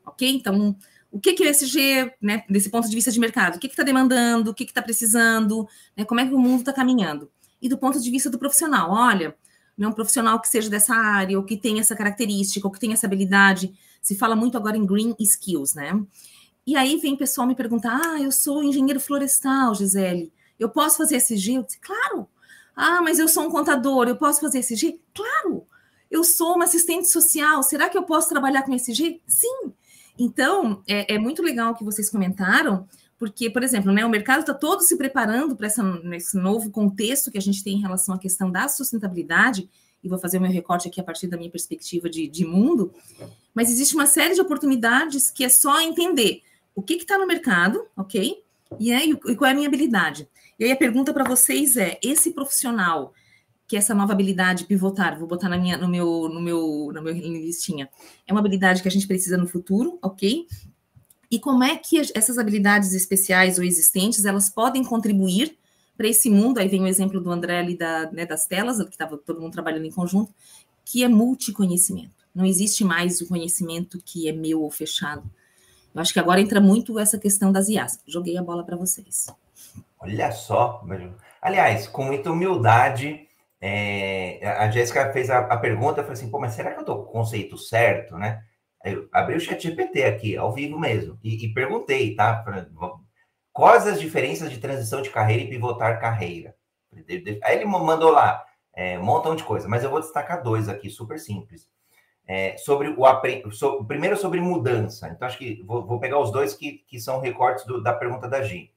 [0.07, 0.31] ok?
[0.31, 0.77] Então,
[1.13, 3.83] o que, que o ESG, né, desse ponto de vista de mercado, o que está
[3.83, 7.31] demandando, o que está precisando, né, como é que o mundo está caminhando.
[7.61, 9.37] E do ponto de vista do profissional, olha,
[9.77, 12.95] né, um profissional que seja dessa área, ou que tem essa característica, ou que tem
[12.95, 16.03] essa habilidade, se fala muito agora em green skills, né?
[16.67, 21.17] E aí vem pessoal me perguntar, ah, eu sou engenheiro florestal, Gisele, eu posso fazer
[21.17, 21.55] ESG?
[21.55, 22.27] Eu disse, claro.
[22.75, 24.99] Ah, mas eu sou um contador, eu posso fazer ESG?
[25.15, 25.67] Claro.
[26.11, 29.21] Eu sou uma assistente social, será que eu posso trabalhar com ESG?
[29.27, 29.73] Sim.
[30.19, 32.87] Então, é, é muito legal o que vocês comentaram,
[33.19, 37.39] porque, por exemplo, né, o mercado está todo se preparando para esse novo contexto que
[37.39, 39.69] a gente tem em relação à questão da sustentabilidade,
[40.03, 42.93] e vou fazer o meu recorte aqui a partir da minha perspectiva de, de mundo,
[43.55, 46.43] mas existe uma série de oportunidades que é só entender
[46.75, 48.43] o que está no mercado, ok?
[48.81, 50.27] E, é, e qual é a minha habilidade.
[50.59, 53.13] E aí a pergunta para vocês é: esse profissional
[53.73, 57.15] que essa nova habilidade pivotar, vou botar na minha, no meu, no meu, na minha
[57.41, 57.89] listinha,
[58.27, 60.47] é uma habilidade que a gente precisa no futuro, ok?
[61.31, 65.57] E como é que essas habilidades especiais ou existentes elas podem contribuir
[65.97, 66.59] para esse mundo?
[66.59, 69.53] Aí vem o exemplo do André ali da, né, das telas, que estava todo mundo
[69.55, 70.35] trabalhando em conjunto,
[70.85, 72.27] que é multiconhecimento.
[72.35, 75.23] Não existe mais o conhecimento que é meu ou fechado.
[75.95, 78.01] Eu acho que agora entra muito essa questão das IAs.
[78.07, 79.29] Joguei a bola para vocês.
[79.99, 80.85] Olha só,
[81.41, 83.27] aliás, com muita humildade,
[83.65, 86.81] é, a Jéssica fez a, a pergunta, eu falei assim, pô, mas será que eu
[86.81, 88.43] estou com o conceito certo, né?
[88.85, 92.45] Eu abri o chat GPT aqui, ao vivo mesmo, e, e perguntei, tá?
[93.53, 96.57] Quais as diferenças de transição de carreira e pivotar carreira?
[97.45, 98.45] Aí ele mandou lá
[98.75, 101.71] é, um montão de coisa, mas eu vou destacar dois aqui, super simples.
[102.27, 105.09] É, sobre o so, primeiro sobre mudança.
[105.09, 108.29] Então, acho que vou, vou pegar os dois que, que são recortes do, da pergunta
[108.29, 108.73] da Gi.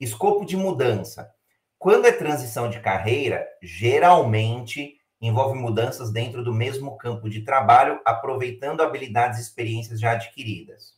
[0.00, 1.32] Escopo de mudança.
[1.78, 8.82] Quando é transição de carreira, geralmente envolve mudanças dentro do mesmo campo de trabalho, aproveitando
[8.82, 10.94] habilidades e experiências já adquiridas.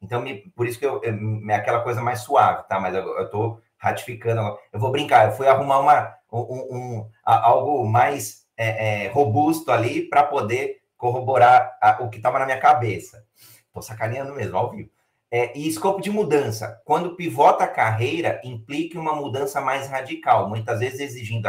[0.00, 2.80] Então, me, por isso que eu, é aquela coisa mais suave, tá?
[2.80, 4.58] Mas eu estou ratificando.
[4.72, 10.08] Eu vou brincar, eu fui arrumar uma, um, um algo mais é, é, robusto ali
[10.08, 13.24] para poder corroborar a, o que estava na minha cabeça.
[13.66, 14.90] Estou sacaneando mesmo, ao vivo.
[15.34, 16.82] É, e escopo de mudança.
[16.84, 21.48] Quando pivota a carreira, implica uma mudança mais radical, muitas vezes exigindo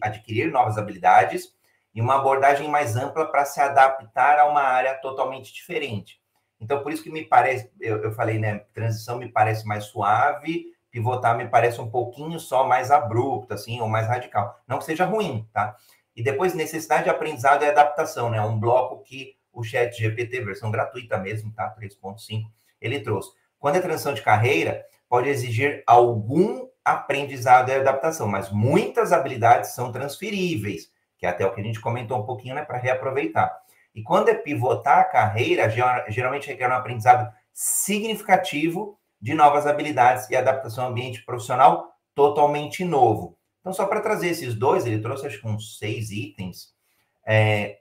[0.00, 1.52] adquirir novas habilidades
[1.94, 6.18] e uma abordagem mais ampla para se adaptar a uma área totalmente diferente.
[6.58, 8.60] Então, por isso que me parece, eu, eu falei, né?
[8.72, 13.88] Transição me parece mais suave, pivotar me parece um pouquinho só mais abrupto, assim, ou
[13.88, 14.58] mais radical.
[14.66, 15.76] Não que seja ruim, tá?
[16.16, 18.40] E depois, necessidade de aprendizado e adaptação, né?
[18.40, 21.74] Um bloco que o Chat GPT, versão gratuita mesmo, tá?
[21.78, 22.46] 3.5
[22.82, 23.30] ele trouxe.
[23.58, 29.92] Quando é transição de carreira, pode exigir algum aprendizado e adaptação, mas muitas habilidades são
[29.92, 33.56] transferíveis, que é até o que a gente comentou um pouquinho, né, para reaproveitar.
[33.94, 35.68] E quando é pivotar a carreira,
[36.08, 43.38] geralmente requer um aprendizado significativo de novas habilidades e adaptação ao ambiente profissional totalmente novo.
[43.60, 46.74] Então, só para trazer esses dois, ele trouxe acho que uns seis itens.
[47.24, 47.78] É,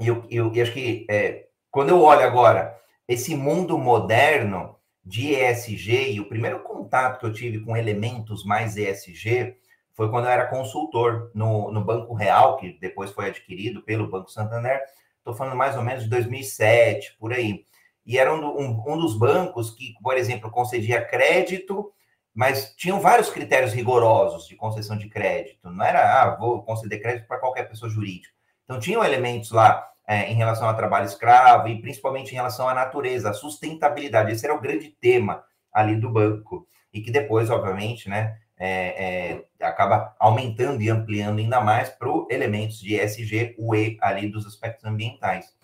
[0.00, 2.79] e eu, eu, eu, acho que é, quando eu olho agora
[3.10, 8.76] esse mundo moderno de ESG, e o primeiro contato que eu tive com elementos mais
[8.76, 9.56] ESG
[9.92, 14.30] foi quando eu era consultor no, no Banco Real, que depois foi adquirido pelo Banco
[14.30, 14.80] Santander.
[15.18, 17.64] Estou falando mais ou menos de 2007, por aí.
[18.06, 21.92] E era um, um, um dos bancos que, por exemplo, concedia crédito,
[22.32, 25.68] mas tinham vários critérios rigorosos de concessão de crédito.
[25.68, 28.32] Não era, ah, vou conceder crédito para qualquer pessoa jurídica.
[28.62, 32.74] Então, tinham elementos lá é, em relação ao trabalho escravo e principalmente em relação à
[32.74, 34.32] natureza, a sustentabilidade.
[34.32, 36.66] Esse era o grande tema ali do banco.
[36.92, 42.80] E que depois, obviamente, né, é, é, acaba aumentando e ampliando ainda mais para elementos
[42.80, 43.54] de ESG,
[44.00, 45.54] ali dos aspectos ambientais.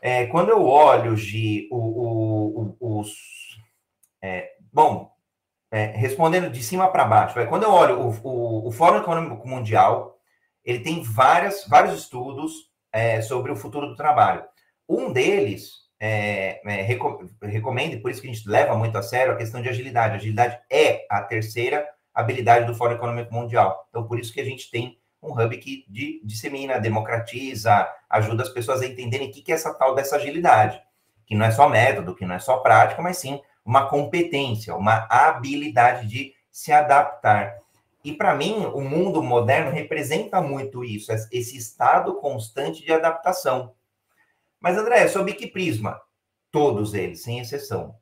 [0.00, 3.14] É, quando eu olho de o, o, os.
[4.22, 5.12] É, bom,
[5.70, 10.18] é, respondendo de cima para baixo, quando eu olho o, o, Fórum Econômico Mundial,
[10.64, 14.44] ele tem várias, vários estudos é, sobre o futuro do trabalho.
[14.88, 16.82] Um deles é, é,
[17.42, 20.16] recomenda, e por isso que a gente leva muito a sério, a questão de agilidade.
[20.16, 23.86] agilidade é a terceira habilidade do Fórum Econômico Mundial.
[23.88, 28.48] Então, por isso que a gente tem um hub que de, dissemina, democratiza, ajuda as
[28.48, 30.80] pessoas a entenderem o que, que é essa tal dessa agilidade,
[31.26, 35.06] que não é só método, que não é só prática, mas sim uma competência, uma
[35.10, 37.56] habilidade de se adaptar.
[38.04, 43.74] E para mim, o mundo moderno representa muito isso, esse estado constante de adaptação.
[44.58, 46.00] Mas, André, sob que prisma?
[46.50, 47.94] Todos eles, sem exceção.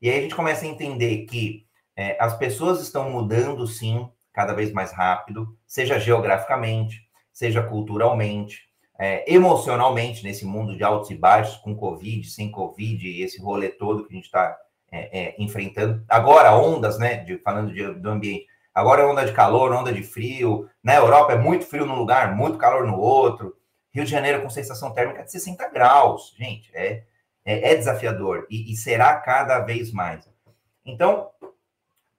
[0.00, 4.54] E aí a gente começa a entender que é, as pessoas estão mudando, sim, cada
[4.54, 11.56] vez mais rápido, seja geograficamente, seja culturalmente, é, emocionalmente, nesse mundo de altos e baixos,
[11.56, 14.56] com Covid, sem Covid, e esse rolê todo que a gente está
[14.92, 16.04] é, é, enfrentando.
[16.08, 18.46] Agora, ondas, né, de, falando de, do ambiente,
[18.80, 22.34] agora é onda de calor, onda de frio, na Europa é muito frio num lugar,
[22.34, 23.56] muito calor no outro,
[23.92, 27.04] Rio de Janeiro com sensação térmica de 60 graus, gente, é,
[27.44, 30.28] é, é desafiador, e, e será cada vez mais.
[30.84, 31.30] Então,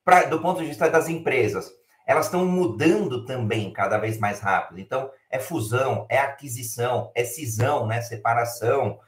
[0.03, 1.71] pra, do ponto de vista das empresas,
[2.05, 4.79] elas estão mudando também cada vez mais rápido.
[4.79, 8.01] Então, é fusão, é aquisição, é cisão, né?
[8.01, 8.99] Separação.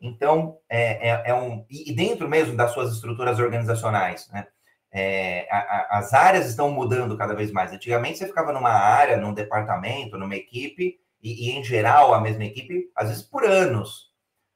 [0.00, 1.64] Então, é, é, é um.
[1.70, 4.46] E dentro mesmo das suas estruturas organizacionais, né?
[4.92, 7.72] É, a, a, as áreas estão mudando cada vez mais.
[7.72, 12.44] Antigamente, você ficava numa área, num departamento, numa equipe, e, e em geral, a mesma
[12.44, 14.10] equipe, às vezes por anos.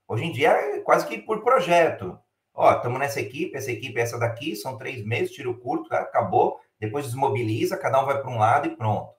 [0.08, 2.18] Hoje em dia, é quase que por projeto.
[2.52, 6.60] Ó, estamos nessa equipe, essa equipe é essa daqui, são três meses, tiro curto, acabou
[6.84, 9.12] depois desmobiliza, cada um vai para um lado e pronto.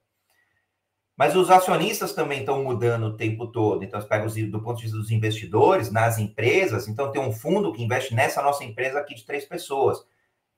[1.17, 3.83] Mas os acionistas também estão mudando o tempo todo.
[3.83, 6.87] Então, você pega os, do ponto de vista dos investidores, nas empresas.
[6.89, 10.05] Então, tem um fundo que investe nessa nossa empresa aqui de três pessoas.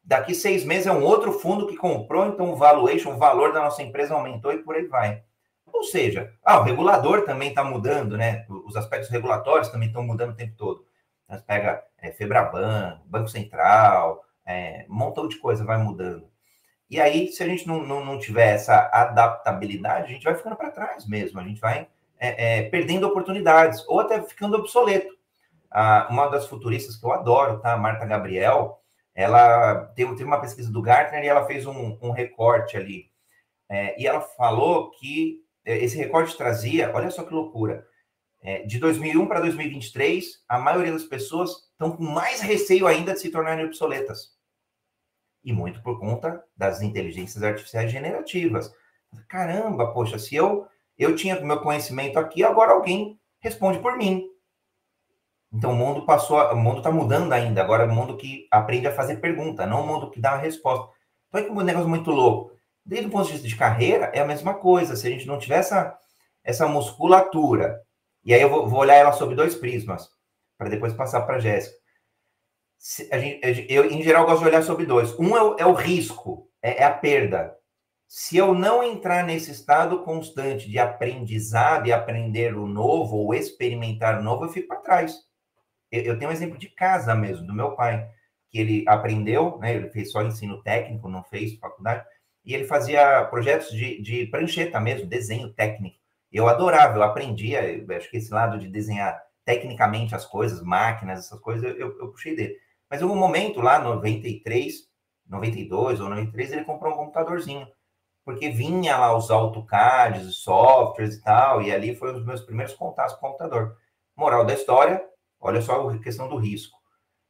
[0.08, 3.60] Daqui seis meses é um outro fundo que comprou, então o valuation, o valor da
[3.60, 5.22] nossa empresa aumentou e por aí vai.
[5.66, 8.46] Ou seja, ah, o regulador também está mudando, né?
[8.48, 10.86] Os aspectos regulatórios também estão mudando o tempo todo.
[11.28, 16.26] Você pega é, Febraban, Banco Central, é, um montão de coisa vai mudando.
[16.90, 20.56] E aí, se a gente não, não, não tiver essa adaptabilidade, a gente vai ficando
[20.56, 21.86] para trás mesmo, a gente vai
[22.18, 25.14] é, é, perdendo oportunidades, ou até ficando obsoleto.
[25.70, 27.76] Ah, uma das futuristas que eu adoro, tá?
[27.76, 28.82] Marta Gabriel,
[29.18, 33.10] ela teve, teve uma pesquisa do Gartner e ela fez um, um recorte ali.
[33.68, 37.84] É, e ela falou que é, esse recorte trazia, olha só que loucura,
[38.44, 43.20] é, de 2001 para 2023, a maioria das pessoas estão com mais receio ainda de
[43.20, 44.38] se tornarem obsoletas
[45.44, 48.72] e muito por conta das inteligências artificiais generativas.
[49.28, 54.28] Caramba, poxa, se eu eu tinha meu conhecimento aqui, agora alguém responde por mim.
[55.58, 57.62] Então o mundo passou, o mundo está mudando ainda.
[57.62, 60.38] Agora é o mundo que aprende a fazer pergunta, não o mundo que dá a
[60.38, 60.88] resposta.
[61.28, 62.56] Então é que um negócio muito louco.
[62.86, 64.96] Desde o ponto de vista de carreira, é a mesma coisa.
[64.96, 65.98] Se a gente não tiver essa,
[66.44, 67.82] essa musculatura,
[68.24, 70.10] e aí eu vou, vou olhar ela sob dois prismas,
[70.58, 71.76] para depois passar para a Jéssica
[73.12, 73.18] a
[73.70, 75.18] eu, em geral, gosto de olhar sobre dois.
[75.20, 77.56] Um é o, é o risco, é, é, a perda.
[78.08, 84.20] Se eu não entrar nesse estado constante de aprendizado e aprender o novo ou experimentar
[84.20, 85.27] o novo, eu fico para trás.
[85.92, 88.10] Eu, tenho um exemplo de casa mesmo, do meu pai,
[88.50, 92.06] que ele aprendeu, né, ele fez só ensino técnico, não fez faculdade,
[92.44, 95.98] e ele fazia projetos de, de prancheta mesmo, desenho técnico.
[96.32, 101.20] Eu adorava, eu aprendia, eu acho que esse lado de desenhar tecnicamente as coisas, máquinas,
[101.20, 102.58] essas coisas, eu, eu puxei dele.
[102.90, 104.88] Mas houve um momento lá, 93,
[105.26, 107.68] 92 ou 93, ele comprou um computadorzinho.
[108.26, 112.74] Porque vinha lá os AutoCADs, softwares e tal, e ali foi um dos meus primeiros
[112.74, 113.78] contatos com o computador.
[114.16, 115.02] Moral da história,
[115.40, 116.78] olha só a questão do risco.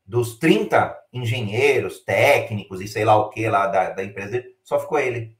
[0.05, 4.99] Dos 30 engenheiros, técnicos e sei lá o que lá da, da empresa só ficou
[4.99, 5.37] ele.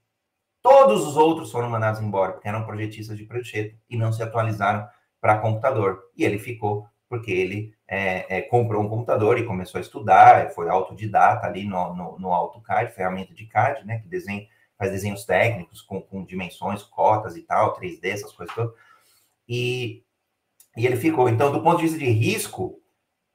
[0.62, 4.88] Todos os outros foram mandados embora, porque eram projetistas de prancheta e não se atualizaram
[5.21, 6.03] para computador.
[6.15, 10.69] E ele ficou porque ele é, é, comprou um computador e começou a estudar, foi
[10.69, 14.45] autodidata ali no, no, no AutoCAD, ferramenta de CAD, né, que desenha,
[14.77, 18.73] faz desenhos técnicos com, com dimensões, cotas e tal, 3D, essas coisas todas.
[19.47, 20.03] E,
[20.78, 21.28] e ele ficou.
[21.28, 22.80] Então, do ponto de vista de risco,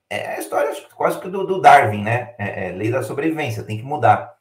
[0.08, 2.34] é a história quase que do, do Darwin, né?
[2.38, 4.32] É, é, lei da sobrevivência, tem que mudar.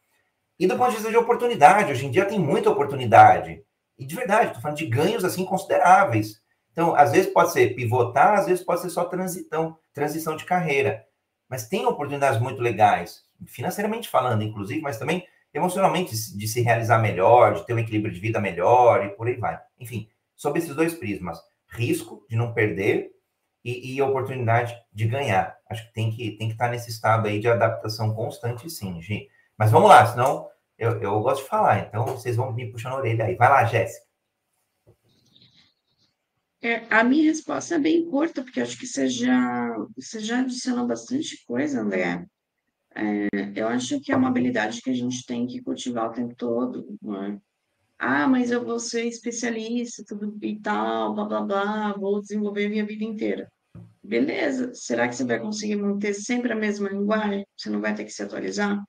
[0.60, 3.64] E do ponto de vista de oportunidade, hoje em dia tem muita oportunidade.
[3.98, 6.40] E de verdade, estou falando de ganhos assim consideráveis.
[6.72, 11.04] Então, às vezes pode ser pivotar, às vezes pode ser só transição, transição de carreira.
[11.50, 17.56] Mas tem oportunidades muito legais, financeiramente falando, inclusive, mas também emocionalmente de se realizar melhor,
[17.56, 19.60] de ter um equilíbrio de vida melhor e por aí vai.
[19.80, 21.40] Enfim, sobre esses dois prismas,
[21.72, 23.12] risco de não perder
[23.64, 25.58] e, e oportunidade de ganhar.
[25.70, 29.28] Acho que tem que tem que estar nesse estado aí de adaptação constante, sim, Gi.
[29.58, 32.98] Mas vamos lá, senão eu, eu gosto de falar, então vocês vão me puxando a
[32.98, 33.36] orelha aí.
[33.36, 34.06] Vai lá, Jéssica.
[36.64, 40.88] É, a minha resposta é bem curta, porque acho que você já, você já adicionou
[40.88, 42.24] bastante coisa, André.
[42.94, 46.36] É, eu acho que é uma habilidade que a gente tem que cultivar o tempo
[46.36, 46.86] todo.
[47.04, 47.51] É?
[48.04, 52.84] Ah, mas eu vou ser especialista tudo e tal, blá blá blá, vou desenvolver minha
[52.84, 53.48] vida inteira.
[54.04, 57.46] Beleza, será que você vai conseguir manter sempre a mesma linguagem?
[57.56, 58.82] Você não vai ter que se atualizar?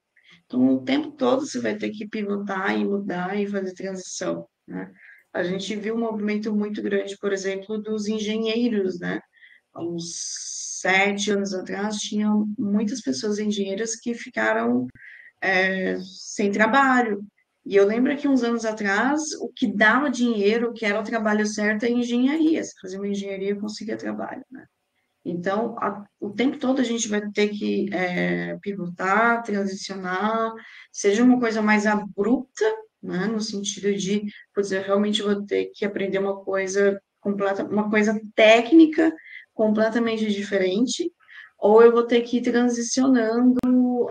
[0.46, 4.46] Então, o tempo todo você vai ter que pivotar e mudar e fazer transição.
[4.66, 4.90] Né?
[5.30, 9.20] A gente viu um movimento muito grande, por exemplo, dos engenheiros, né?
[9.76, 10.14] Uns
[10.80, 14.86] sete anos atrás, tinham muitas pessoas engenheiras que ficaram
[15.42, 17.22] é, sem trabalho.
[17.64, 21.04] E eu lembro que uns anos atrás, o que dava dinheiro, o que era o
[21.04, 22.62] trabalho certo, é engenharia.
[22.64, 24.66] Se fazia uma engenharia, conseguia trabalho, né?
[25.24, 30.52] Então, a, o tempo todo a gente vai ter que é, pivotar, transicionar,
[30.90, 32.64] seja uma coisa mais abrupta,
[33.02, 34.22] né, no sentido de,
[34.54, 39.12] putz, eu realmente vou ter que aprender uma coisa completa, uma coisa técnica
[39.54, 41.12] completamente diferente,
[41.58, 43.58] ou eu vou ter que ir transicionando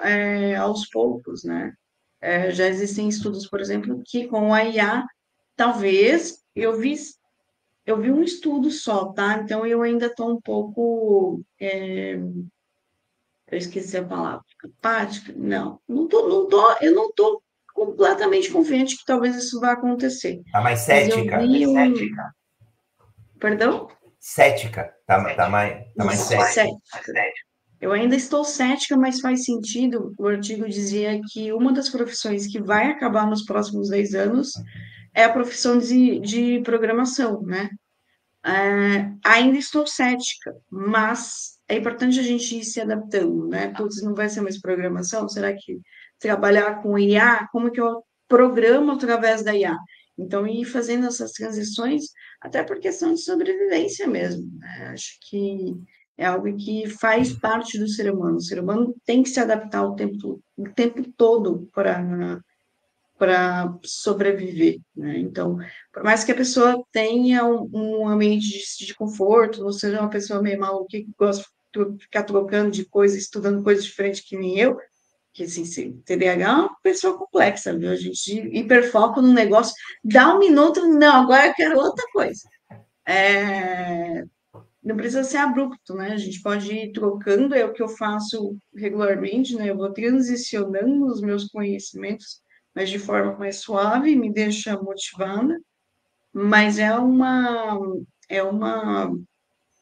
[0.01, 1.73] é, aos poucos, né?
[2.21, 5.05] É, já existem estudos, por exemplo, que com a IA,
[5.55, 6.95] talvez, eu vi
[7.85, 9.39] eu vi um estudo só, tá?
[9.43, 11.41] Então eu ainda estou um pouco.
[11.59, 12.15] É...
[13.47, 14.43] Eu esqueci a palavra.
[14.63, 15.33] Apática?
[15.35, 20.41] Não, não tô, não tô, eu não estou completamente confiante que talvez isso vá acontecer.
[20.51, 21.39] Tá mais cética.
[21.39, 21.73] Um...
[21.73, 22.35] cética.
[23.39, 23.87] Perdão?
[24.19, 24.95] Cética.
[25.05, 26.45] Tá, tá mais, tá mais cética.
[26.45, 27.50] cética.
[27.81, 30.13] Eu ainda estou cética, mas faz sentido.
[30.17, 34.51] O artigo dizia que uma das profissões que vai acabar nos próximos 10 anos
[35.15, 37.69] é a profissão de, de programação, né?
[38.43, 43.73] É, ainda estou cética, mas é importante a gente ir se adaptando, né?
[43.75, 45.27] Putz, não vai ser mais programação?
[45.27, 45.79] Será que
[46.19, 49.75] trabalhar com IA, como que eu programo através da IA?
[50.17, 52.03] Então, ir fazendo essas transições,
[52.39, 54.45] até por questão de sobrevivência mesmo.
[54.59, 54.89] Né?
[54.93, 55.75] Acho que
[56.21, 58.37] é algo que faz parte do ser humano.
[58.37, 62.39] O ser humano tem que se adaptar o tempo, o tempo todo para
[63.17, 65.19] para sobreviver, né?
[65.19, 65.59] Então,
[65.93, 70.09] por mais que a pessoa tenha um, um ambiente de, de, conforto, não seja uma
[70.09, 74.57] pessoa meio maluca que gosta de ficar trocando de coisa, estudando coisas diferentes que nem
[74.57, 74.75] eu,
[75.33, 77.91] que assim, TDAH é uma pessoa complexa, viu?
[77.91, 82.41] A gente hiperfoca no negócio, dá um minuto, não, agora eu quero outra coisa.
[83.07, 84.23] É,
[84.83, 86.13] não precisa ser abrupto, né?
[86.13, 89.69] A gente pode ir trocando, é o que eu faço regularmente, né?
[89.69, 92.41] Eu vou transicionando os meus conhecimentos
[92.75, 95.59] mas de forma mais suave, me deixa motivada,
[96.33, 97.79] mas é uma,
[98.29, 99.11] é uma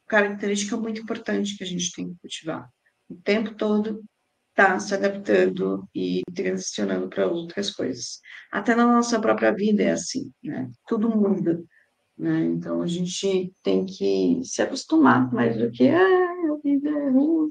[0.06, 2.68] característica muito importante que a gente tem que cultivar.
[3.08, 4.02] O tempo todo
[4.50, 8.20] está se adaptando e transicionando para outras coisas.
[8.50, 10.68] Até na nossa própria vida é assim, né?
[10.86, 11.62] Tudo muda,
[12.20, 12.44] né?
[12.44, 17.50] Então a gente tem que se acostumar mais do que ah, a vida é ruim.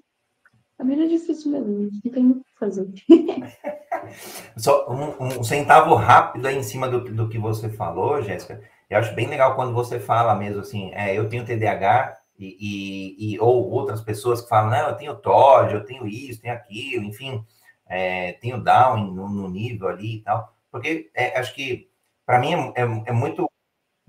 [0.77, 2.87] A vida é difícil mesmo, não tem muito o que fazer.
[4.55, 8.61] Só um, um, centavo rápido aí em cima do, do que você falou, Jéssica.
[8.89, 13.33] Eu acho bem legal quando você fala mesmo assim, é, eu tenho TDAH e, e,
[13.33, 17.03] e, ou outras pessoas que falam, não, eu tenho TOD, eu tenho isso, tenho aquilo,
[17.03, 17.43] enfim,
[17.87, 20.55] é, tenho Down no, no, nível ali e tal.
[20.71, 21.89] Porque é, acho que
[22.25, 23.48] para mim é, é, é muito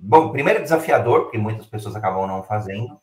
[0.00, 0.30] bom.
[0.30, 3.00] Primeiro desafiador, porque muitas pessoas acabam não fazendo.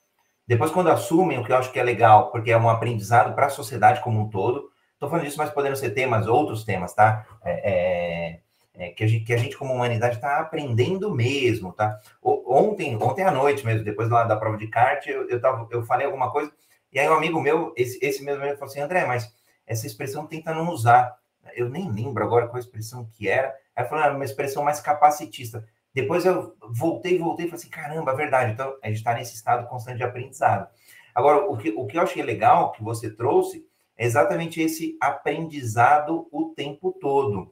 [0.48, 3.48] Depois, quando assumem, o que eu acho que é legal, porque é um aprendizado para
[3.48, 7.24] a sociedade como um todo, Estou falando disso, mas podendo ser temas, outros temas, tá?
[7.46, 8.40] É, é,
[8.74, 12.00] é, que, a gente, que a gente, como humanidade, está aprendendo mesmo, tá?
[12.20, 15.84] Ontem, ontem à noite mesmo, depois da, da prova de kart, eu, eu, tava, eu
[15.84, 16.52] falei alguma coisa,
[16.92, 19.32] e aí um amigo meu, esse, esse mesmo amigo, falou assim, André, mas
[19.68, 21.16] essa expressão tenta não usar.
[21.56, 23.54] Eu nem lembro agora qual expressão que era.
[23.76, 25.64] Aí falou, ah, uma expressão mais capacitista.
[25.98, 28.52] Depois eu voltei, voltei e falei assim, caramba, verdade.
[28.52, 30.70] Então, a gente está nesse estado constante de aprendizado.
[31.16, 33.66] Agora, o que, o que eu achei legal que você trouxe
[33.98, 37.52] é exatamente esse aprendizado o tempo todo.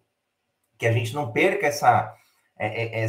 [0.78, 2.16] Que a gente não perca essa,
[2.56, 3.08] é, é, é,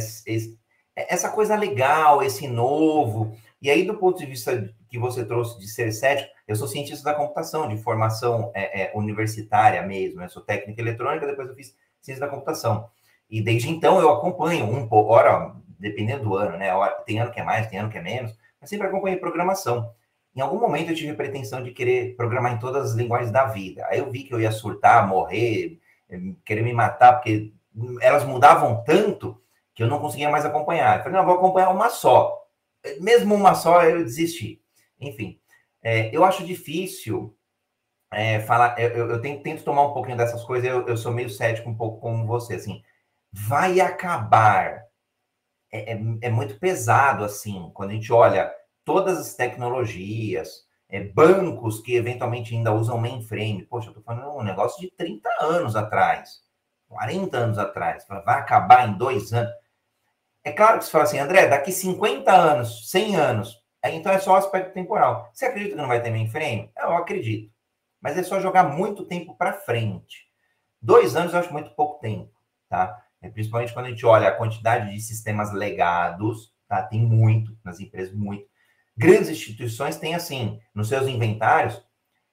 [0.95, 3.37] essa coisa legal, esse novo.
[3.61, 7.11] E aí, do ponto de vista que você trouxe de ser cético, eu sou cientista
[7.11, 8.51] da computação, de formação
[8.95, 10.19] universitária mesmo.
[10.19, 12.89] Eu sou técnica eletrônica, depois eu fiz ciência da computação.
[13.29, 16.69] E desde então eu acompanho um pouco, ora, dependendo do ano, né?
[17.05, 19.91] Tem ano que é mais, tem ano que é menos, eu sempre acompanhei programação.
[20.35, 23.45] Em algum momento eu tive a pretensão de querer programar em todas as linguagens da
[23.45, 23.85] vida.
[23.89, 25.79] Aí eu vi que eu ia surtar, morrer,
[26.45, 27.53] querer me matar, porque
[28.01, 29.41] elas mudavam tanto
[29.73, 30.97] que eu não conseguia mais acompanhar.
[30.97, 32.45] Eu falei, não, vou acompanhar uma só.
[32.99, 34.61] Mesmo uma só, eu desisti.
[34.99, 35.39] Enfim,
[35.83, 37.35] é, eu acho difícil
[38.11, 38.79] é, falar.
[38.79, 41.75] Eu, eu, tento, tento, tomar um pouquinho dessas coisas, eu, eu, sou meio cético um
[41.75, 42.81] pouco como você, assim.
[43.45, 44.87] Vai acabar.
[45.71, 48.51] É, é, é muito pesado, assim, quando a gente olha
[48.83, 53.65] todas as tecnologias, é, bancos que eventualmente ainda usam mainframe.
[53.65, 56.41] Poxa, eu estou falando um negócio de 30 anos atrás,
[56.87, 58.05] 40 anos atrás.
[58.07, 59.51] Vai acabar em dois anos.
[60.43, 64.35] É claro que você fala assim, André, daqui 50 anos, 100 anos, então é só
[64.35, 65.29] aspecto temporal.
[65.33, 66.71] Você acredita que não vai ter mainframe?
[66.77, 67.51] Eu acredito.
[68.01, 70.27] Mas é só jogar muito tempo para frente.
[70.81, 72.31] Dois anos eu acho muito pouco tempo,
[72.69, 73.03] tá?
[73.21, 76.83] É, principalmente quando a gente olha a quantidade de sistemas legados, tá?
[76.83, 78.45] Tem muito nas empresas, muito.
[78.95, 81.83] Grandes instituições têm, assim, nos seus inventários,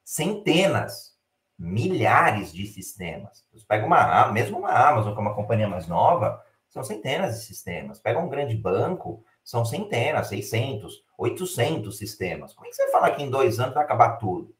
[0.03, 1.15] centenas,
[1.57, 3.45] milhares de sistemas.
[3.53, 7.45] Você pega uma, mesmo uma Amazon, que é uma companhia mais nova, são centenas de
[7.45, 7.99] sistemas.
[7.99, 12.53] Pega um grande banco, são centenas, 600, 800 sistemas.
[12.53, 14.53] Como é que você fala que em dois anos vai acabar tudo?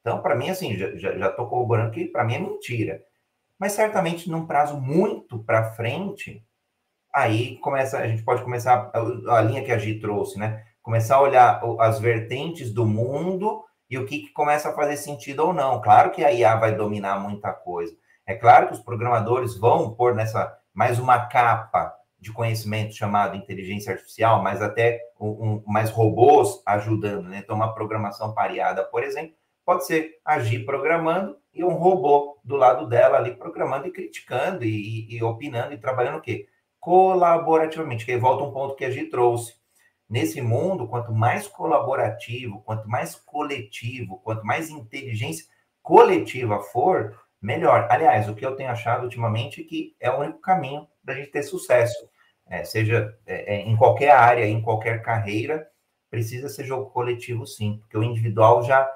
[0.00, 3.04] Então, para mim, assim, já estou corroborando que para mim é mentira.
[3.62, 6.44] Mas certamente num prazo muito para frente,
[7.14, 10.64] aí começa, a gente pode começar a, a linha que a Gi trouxe, né?
[10.82, 15.46] começar a olhar as vertentes do mundo e o que, que começa a fazer sentido
[15.46, 15.80] ou não.
[15.80, 17.96] Claro que a IA vai dominar muita coisa.
[18.26, 23.92] É claro que os programadores vão pôr nessa mais uma capa de conhecimento chamado inteligência
[23.92, 27.38] artificial, mas até um, um, mais robôs ajudando, né?
[27.38, 32.86] Então, uma programação pareada, por exemplo, pode ser agir programando e um robô do lado
[32.88, 36.48] dela ali programando e criticando e, e, opinando e trabalhando o quê?
[36.80, 39.54] Colaborativamente, que aí volta um ponto que a Gi trouxe
[40.12, 45.46] Nesse mundo, quanto mais colaborativo, quanto mais coletivo, quanto mais inteligência
[45.80, 47.86] coletiva for, melhor.
[47.90, 51.30] Aliás, o que eu tenho achado ultimamente é que é o único caminho da gente
[51.30, 51.96] ter sucesso.
[52.46, 55.66] É, seja é, é, em qualquer área, em qualquer carreira,
[56.10, 58.86] precisa ser jogo coletivo, sim, porque o individual já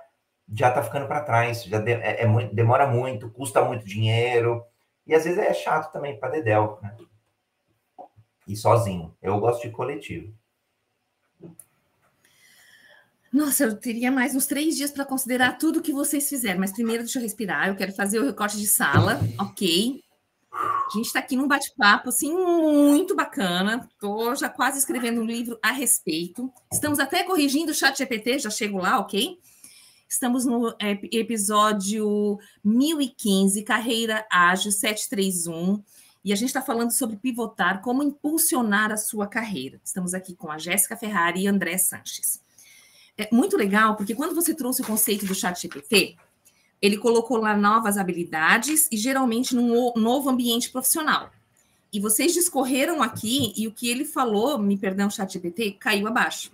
[0.52, 4.64] já está ficando para trás, já de, é, é demora muito, custa muito dinheiro,
[5.06, 6.96] e às vezes é chato também para Dedel, né?
[8.46, 9.16] E sozinho.
[9.20, 10.32] Eu gosto de coletivo.
[13.32, 17.02] Nossa, eu teria mais uns três dias para considerar tudo que vocês fizeram, mas primeiro
[17.02, 17.68] deixa eu respirar.
[17.68, 20.00] Eu quero fazer o recorte de sala, ok?
[20.50, 23.86] A gente está aqui num bate-papo assim muito bacana.
[23.92, 26.50] Estou já quase escrevendo um livro a respeito.
[26.72, 29.38] Estamos até corrigindo o chat GPT, já chego lá, ok?
[30.08, 30.74] Estamos no
[31.12, 35.82] episódio 1015, Carreira Ágil 731,
[36.24, 39.80] e a gente está falando sobre pivotar, como impulsionar a sua carreira.
[39.84, 42.44] Estamos aqui com a Jéssica Ferrari e André Sanches
[43.18, 46.16] é muito legal, porque quando você trouxe o conceito do chat GPT,
[46.82, 51.30] ele colocou lá novas habilidades e geralmente num novo ambiente profissional.
[51.92, 56.50] E vocês discorreram aqui e o que ele falou, me perdão, chat GPT, caiu abaixo.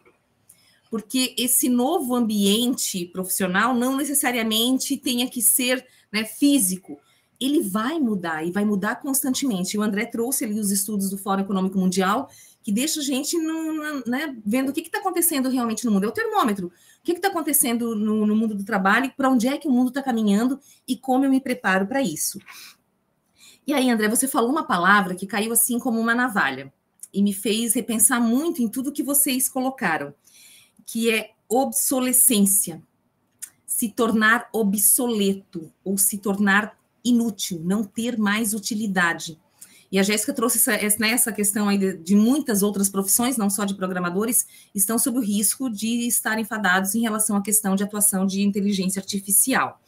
[0.93, 7.01] Porque esse novo ambiente profissional não necessariamente tenha que ser né, físico.
[7.41, 9.79] Ele vai mudar e vai mudar constantemente.
[9.79, 12.29] O André trouxe ali os estudos do Fórum Econômico Mundial
[12.63, 16.05] que deixa a gente no, né, vendo o que está acontecendo realmente no mundo.
[16.05, 16.67] É o termômetro.
[16.67, 16.71] O
[17.03, 20.03] que está acontecendo no, no, mundo do trabalho, para onde é que o mundo está
[20.03, 22.39] caminhando e como eu me preparo para isso.
[23.67, 26.71] E aí, André, você falou uma palavra que caiu assim como uma navalha
[27.15, 30.15] e me fez repensar muito em tudo que vocês colocaram,
[30.87, 32.83] que é obsolescência.
[33.67, 39.39] Se tornar obsoleto ou se tornar inútil, não ter mais utilidade.
[39.91, 43.51] E a Jéssica trouxe essa, nessa né, questão aí de, de, muitas outras profissões, não
[43.51, 47.85] só de programadores, estão sob o risco de estar enfadados em relação à questão de
[47.85, 49.79] atuação de inteligência artificial.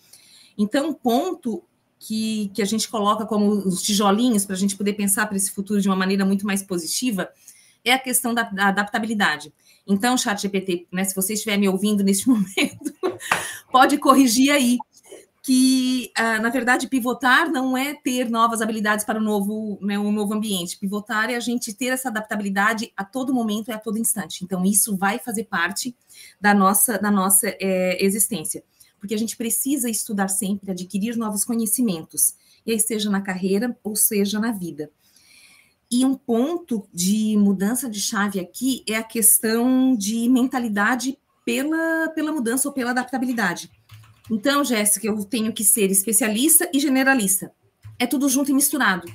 [0.58, 1.64] Então, um ponto
[1.98, 5.50] que, que a gente coloca como os tijolinhos para a gente poder pensar para esse
[5.50, 7.30] futuro de uma maneira muito mais positiva
[7.82, 9.54] é a questão da, da adaptabilidade.
[9.86, 12.94] Então, chat GPT, né, se você estiver me ouvindo neste momento,
[13.70, 14.78] pode corrigir aí
[15.44, 20.10] que, uh, na verdade, pivotar não é ter novas habilidades para o novo, né, um
[20.10, 20.78] novo ambiente.
[20.78, 24.42] Pivotar é a gente ter essa adaptabilidade a todo momento e a todo instante.
[24.42, 25.94] Então, isso vai fazer parte
[26.40, 28.64] da nossa, da nossa é, existência.
[28.98, 33.94] Porque a gente precisa estudar sempre, adquirir novos conhecimentos, e aí seja na carreira ou
[33.94, 34.90] seja na vida.
[35.90, 42.32] E um ponto de mudança de chave aqui é a questão de mentalidade pela, pela
[42.32, 43.70] mudança ou pela adaptabilidade
[44.30, 47.52] então, Jéssica, eu tenho que ser especialista e generalista.
[47.98, 49.06] É tudo junto e misturado.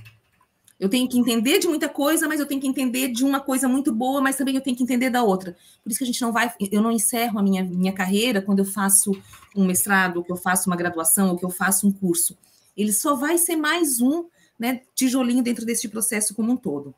[0.79, 3.67] Eu tenho que entender de muita coisa, mas eu tenho que entender de uma coisa
[3.67, 5.57] muito boa, mas também eu tenho que entender da outra.
[5.83, 8.59] Por isso que a gente não vai, eu não encerro a minha, minha carreira quando
[8.59, 9.11] eu faço
[9.55, 12.37] um mestrado, ou que eu faço uma graduação, ou que eu faço um curso.
[12.77, 14.25] Ele só vai ser mais um
[14.59, 16.93] né, tijolinho dentro desse processo como um todo.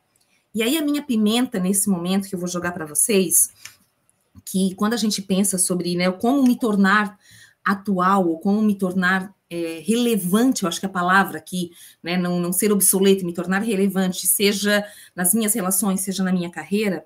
[0.53, 3.49] E aí a minha pimenta nesse momento que eu vou jogar para vocês,
[4.43, 7.18] que quando a gente pensa sobre né, como me tornar
[7.64, 12.39] atual ou como me tornar é, relevante, eu acho que a palavra aqui, né, não,
[12.39, 14.84] não ser obsoleto, me tornar relevante, seja
[15.16, 17.05] nas minhas relações, seja na minha carreira,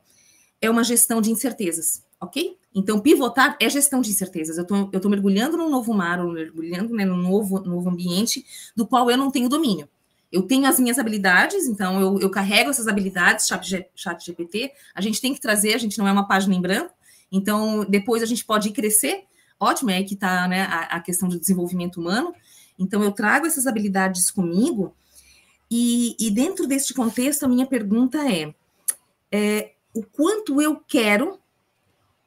[0.62, 2.58] é uma gestão de incertezas, ok?
[2.74, 4.58] Então, pivotar é gestão de incertezas.
[4.58, 8.46] Eu estou mergulhando num novo mar, mergulhando né, num novo, novo ambiente
[8.76, 9.88] do qual eu não tenho domínio.
[10.36, 15.00] Eu tenho as minhas habilidades, então eu, eu carrego essas habilidades, chat, chat GPT, a
[15.00, 16.94] gente tem que trazer, a gente não é uma página em branco,
[17.32, 19.24] então depois a gente pode crescer.
[19.58, 22.36] Ótimo, é aí que está né, a, a, questão do desenvolvimento humano.
[22.78, 24.94] Então, eu trago essas habilidades comigo,
[25.72, 28.54] e, e dentro deste contexto, a minha pergunta é,
[29.32, 31.40] é o quanto eu quero,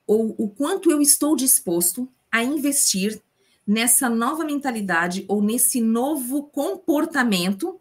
[0.07, 3.21] ou o quanto eu estou disposto a investir
[3.67, 7.79] nessa nova mentalidade ou nesse novo comportamento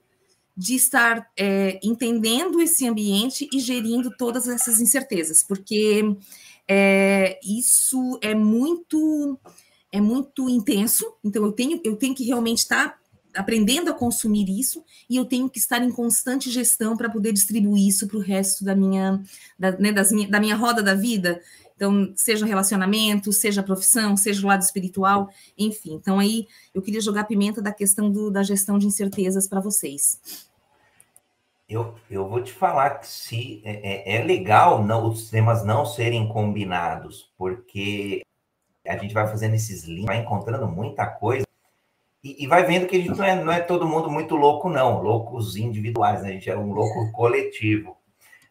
[0.57, 6.15] de estar é, entendendo esse ambiente e gerindo todas essas incertezas, porque
[6.67, 9.39] é, isso é muito
[9.89, 12.99] é muito intenso, então eu tenho, eu tenho que realmente estar
[13.33, 17.87] aprendendo a consumir isso e eu tenho que estar em constante gestão para poder distribuir
[17.87, 19.21] isso para o resto da minha,
[19.57, 21.39] da, né, das minha, da minha roda da vida.
[21.75, 25.93] Então, seja relacionamento, seja profissão, seja o lado espiritual, enfim.
[25.93, 30.19] Então, aí eu queria jogar pimenta da questão do, da gestão de incertezas para vocês.
[31.69, 35.85] Eu, eu vou te falar que se é, é, é legal não, os temas não
[35.85, 38.21] serem combinados, porque
[38.85, 41.45] a gente vai fazendo esses links, vai encontrando muita coisa
[42.23, 44.69] e, e vai vendo que a gente não é, não é todo mundo muito louco,
[44.69, 46.29] não, loucos individuais, né?
[46.29, 47.97] a gente é um louco coletivo.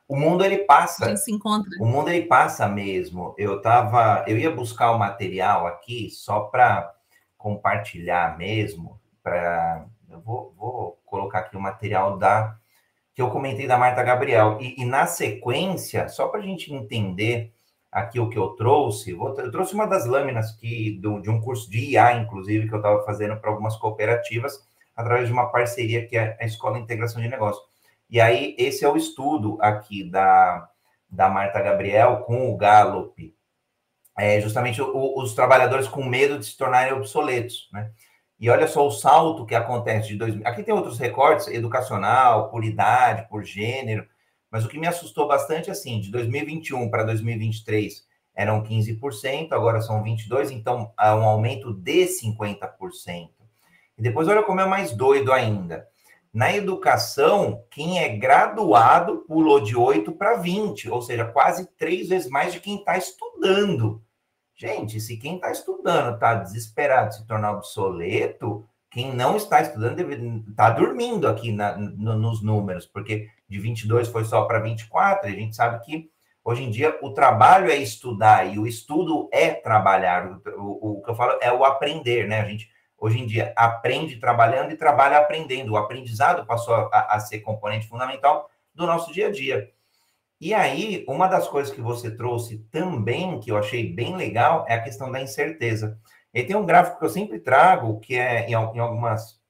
[0.08, 1.16] O mundo ele passa.
[1.16, 1.70] se encontra.
[1.80, 3.34] O mundo ele passa mesmo.
[3.36, 6.94] Eu tava, eu ia buscar o material aqui só para
[7.36, 12.56] compartilhar mesmo, para eu vou, vou colocar aqui o material da
[13.16, 14.58] que eu comentei da Marta Gabriel.
[14.60, 17.50] E, e na sequência, só para a gente entender
[17.90, 21.70] aqui o que eu trouxe, eu trouxe uma das lâminas que, do, de um curso
[21.70, 26.14] de IA, inclusive, que eu estava fazendo para algumas cooperativas, através de uma parceria que
[26.14, 27.62] é a Escola Integração de Negócio.
[28.10, 30.68] E aí, esse é o estudo aqui da,
[31.08, 33.34] da Marta Gabriel com o Gallup,
[34.18, 37.90] é justamente o, os trabalhadores com medo de se tornarem obsoletos, né?
[38.38, 40.46] E olha só o salto que acontece de 2000.
[40.46, 44.06] Aqui tem outros recortes, educacional, por idade, por gênero,
[44.50, 50.04] mas o que me assustou bastante, assim, de 2021 para 2023 eram 15%, agora são
[50.04, 53.30] 22%, então há um aumento de 50%.
[53.98, 55.88] E depois, olha como é mais doido ainda.
[56.32, 62.28] Na educação, quem é graduado pulou de 8 para 20, ou seja, quase três vezes
[62.28, 64.02] mais de quem está estudando.
[64.56, 70.00] Gente, se quem está estudando está desesperado de se tornar obsoleto, quem não está estudando
[70.48, 75.32] está dormindo aqui na, no, nos números, porque de 22 foi só para 24, e
[75.32, 76.10] a gente sabe que
[76.42, 80.40] hoje em dia o trabalho é estudar e o estudo é trabalhar.
[80.56, 82.40] O, o, o que eu falo é o aprender, né?
[82.40, 85.72] A gente hoje em dia aprende trabalhando e trabalha aprendendo.
[85.74, 89.70] O aprendizado passou a, a ser componente fundamental do nosso dia a dia.
[90.40, 94.74] E aí, uma das coisas que você trouxe também, que eu achei bem legal, é
[94.74, 95.98] a questão da incerteza.
[96.32, 99.40] E tem um gráfico que eu sempre trago, que é em, algumas,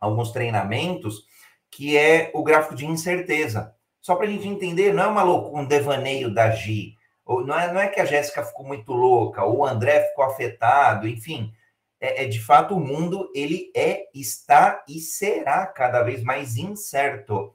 [0.00, 1.26] alguns treinamentos,
[1.70, 3.74] que é o gráfico de incerteza.
[4.00, 6.96] Só para a gente entender, não é uma loucura, um devaneio da Gi,
[7.26, 11.08] não é, não é que a Jéssica ficou muito louca, ou o André ficou afetado,
[11.08, 11.52] enfim.
[12.00, 17.54] É, é de fato o mundo, ele é, está e será cada vez mais incerto.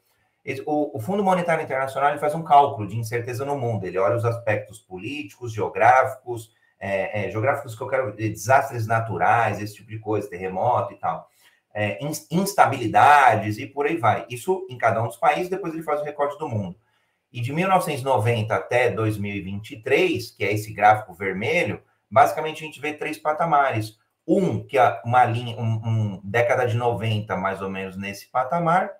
[0.65, 3.85] O, o Fundo Monetário Internacional faz um cálculo de incerteza no mundo.
[3.85, 9.75] Ele olha os aspectos políticos, geográficos, é, é, geográficos que eu quero, desastres naturais, esse
[9.75, 11.29] tipo de coisa, terremoto e tal,
[11.73, 11.99] é,
[12.31, 14.25] instabilidades e por aí vai.
[14.29, 16.77] Isso em cada um dos países, depois ele faz o recorte do mundo.
[17.31, 23.17] E de 1990 até 2023, que é esse gráfico vermelho, basicamente a gente vê três
[23.17, 23.97] patamares.
[24.27, 28.91] Um, que é uma linha, um, um década de 90, mais ou menos, nesse patamar,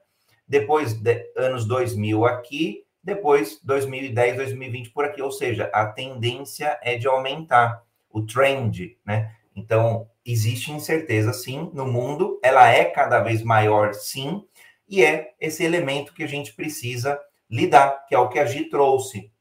[0.49, 6.97] depois de, anos 2000 aqui, depois 2010, 2020 por aqui, ou seja, a tendência é
[6.97, 9.31] de aumentar o trend, né?
[9.55, 14.43] Então, existe incerteza sim no mundo, ela é cada vez maior sim,
[14.87, 17.19] e é esse elemento que a gente precisa
[17.49, 19.31] lidar, que é o que a Gi trouxe.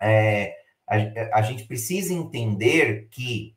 [0.00, 0.54] É,
[0.86, 3.54] a, a, gente precisa entender que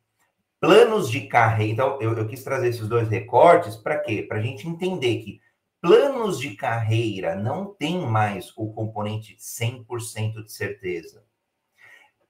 [0.60, 1.72] planos de carreira.
[1.72, 4.22] Então, eu, eu quis trazer esses dois recortes para quê?
[4.22, 5.40] Para a gente entender que
[5.84, 11.22] planos de carreira não tem mais o componente 100% de certeza.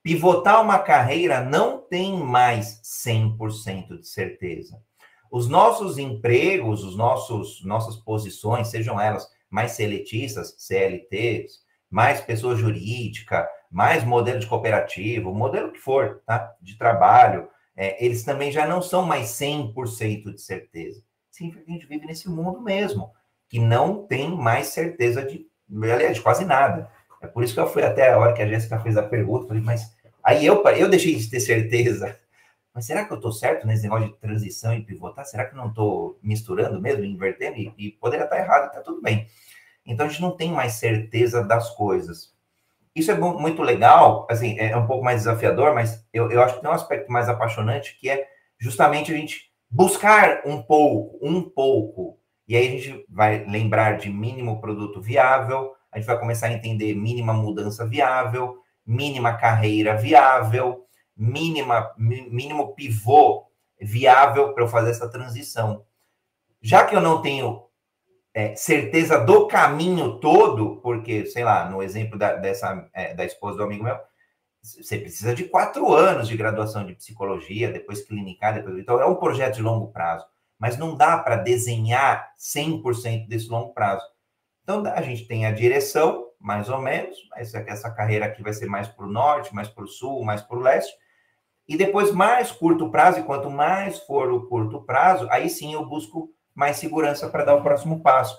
[0.02, 4.82] Pivotar uma carreira não tem mais 100% de certeza.
[5.30, 13.48] Os nossos empregos, os nossos nossas posições, sejam elas mais seletistas, CLTs, mais pessoa jurídica,
[13.70, 16.56] mais modelo de cooperativo, modelo que for, tá?
[16.60, 21.04] De trabalho, é, eles também já não são mais 100% de certeza.
[21.30, 23.12] Sim, a gente vive nesse mundo mesmo,
[23.54, 26.90] que não tem mais certeza de, aliás, de quase nada.
[27.22, 29.46] É por isso que eu fui até a hora que a Jéssica fez a pergunta,
[29.46, 29.94] falei, mas
[30.24, 32.18] Aí eu, eu deixei de ter certeza.
[32.74, 35.24] Mas será que eu estou certo nesse negócio de transição e pivotar?
[35.24, 37.56] Será que não estou misturando mesmo, invertendo?
[37.56, 39.28] E, e poderia estar errado, está tudo bem.
[39.86, 42.34] Então a gente não tem mais certeza das coisas.
[42.92, 46.62] Isso é muito legal, assim, é um pouco mais desafiador, mas eu, eu acho que
[46.62, 48.26] tem um aspecto mais apaixonante que é
[48.58, 52.18] justamente a gente buscar um pouco, um pouco.
[52.46, 56.52] E aí a gente vai lembrar de mínimo produto viável, a gente vai começar a
[56.52, 60.84] entender mínima mudança viável, mínima carreira viável,
[61.16, 63.46] mínima, mínimo pivô
[63.80, 65.84] viável para eu fazer essa transição.
[66.60, 67.64] Já que eu não tenho
[68.32, 73.58] é, certeza do caminho todo, porque, sei lá, no exemplo da, dessa, é, da esposa
[73.58, 73.96] do amigo meu,
[74.60, 78.78] você precisa de quatro anos de graduação de psicologia, depois clinicar, depois...
[78.78, 80.26] Então, é um projeto de longo prazo,
[80.64, 84.02] mas não dá para desenhar 100% desse longo prazo.
[84.62, 88.64] Então, a gente tem a direção, mais ou menos, mas essa carreira aqui vai ser
[88.64, 90.90] mais para o norte, mais para o sul, mais para o leste.
[91.68, 95.84] E depois, mais curto prazo, e quanto mais for o curto prazo, aí sim eu
[95.84, 98.34] busco mais segurança para dar o próximo passo,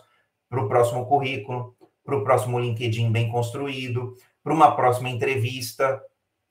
[0.49, 6.01] para o próximo currículo, para o próximo LinkedIn bem construído, para uma próxima entrevista.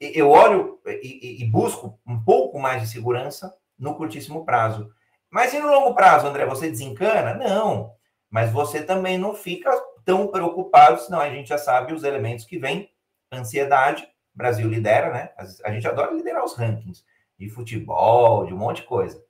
[0.00, 4.88] Eu olho e, e, busco um pouco mais de segurança no curtíssimo prazo.
[5.34, 7.34] Mas e no longo prazo, André, você desencana?
[7.34, 7.92] Não.
[8.30, 9.68] Mas você também não fica
[10.04, 12.88] tão preocupados, senão a gente já sabe os elementos que vêm.
[13.32, 15.30] Ansiedade, Brasil lidera, né?
[15.64, 17.04] A gente adora liderar os rankings
[17.36, 19.20] de futebol, de um monte de coisa,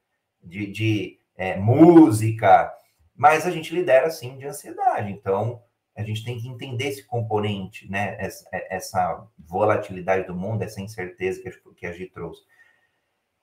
[0.43, 2.71] de, de é, música,
[3.17, 5.11] mas a gente lidera sim de ansiedade.
[5.11, 5.63] Então,
[5.97, 8.15] a gente tem que entender esse componente, né?
[8.21, 12.43] Essa, é, essa volatilidade do mundo, essa incerteza que a, que a gente trouxe.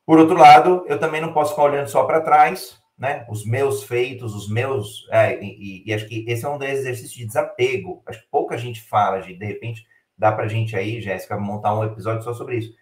[0.05, 3.25] Por outro lado, eu também não posso ficar olhando só para trás, né?
[3.29, 5.07] Os meus feitos, os meus.
[5.11, 8.03] É, e, e, acho que esse é um exercício de desapego.
[8.05, 9.85] Acho que pouca gente fala de, de repente,
[10.17, 12.73] dá para a gente aí, Jéssica, montar um episódio só sobre isso.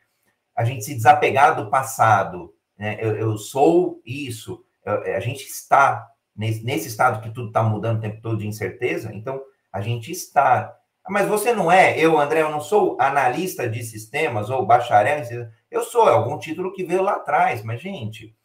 [0.56, 2.98] A gente se desapegar do passado, né?
[3.00, 4.64] Eu, eu sou isso.
[4.86, 6.06] Eu, a gente está
[6.36, 9.42] nesse, nesse estado que tudo está mudando o tempo todo de incerteza, então
[9.72, 10.76] a gente está.
[11.10, 15.26] Mas você não é, eu, André, eu não sou analista de sistemas ou bacharel em
[15.72, 18.36] Eu sou, é algum título que veio lá atrás, mas, gente,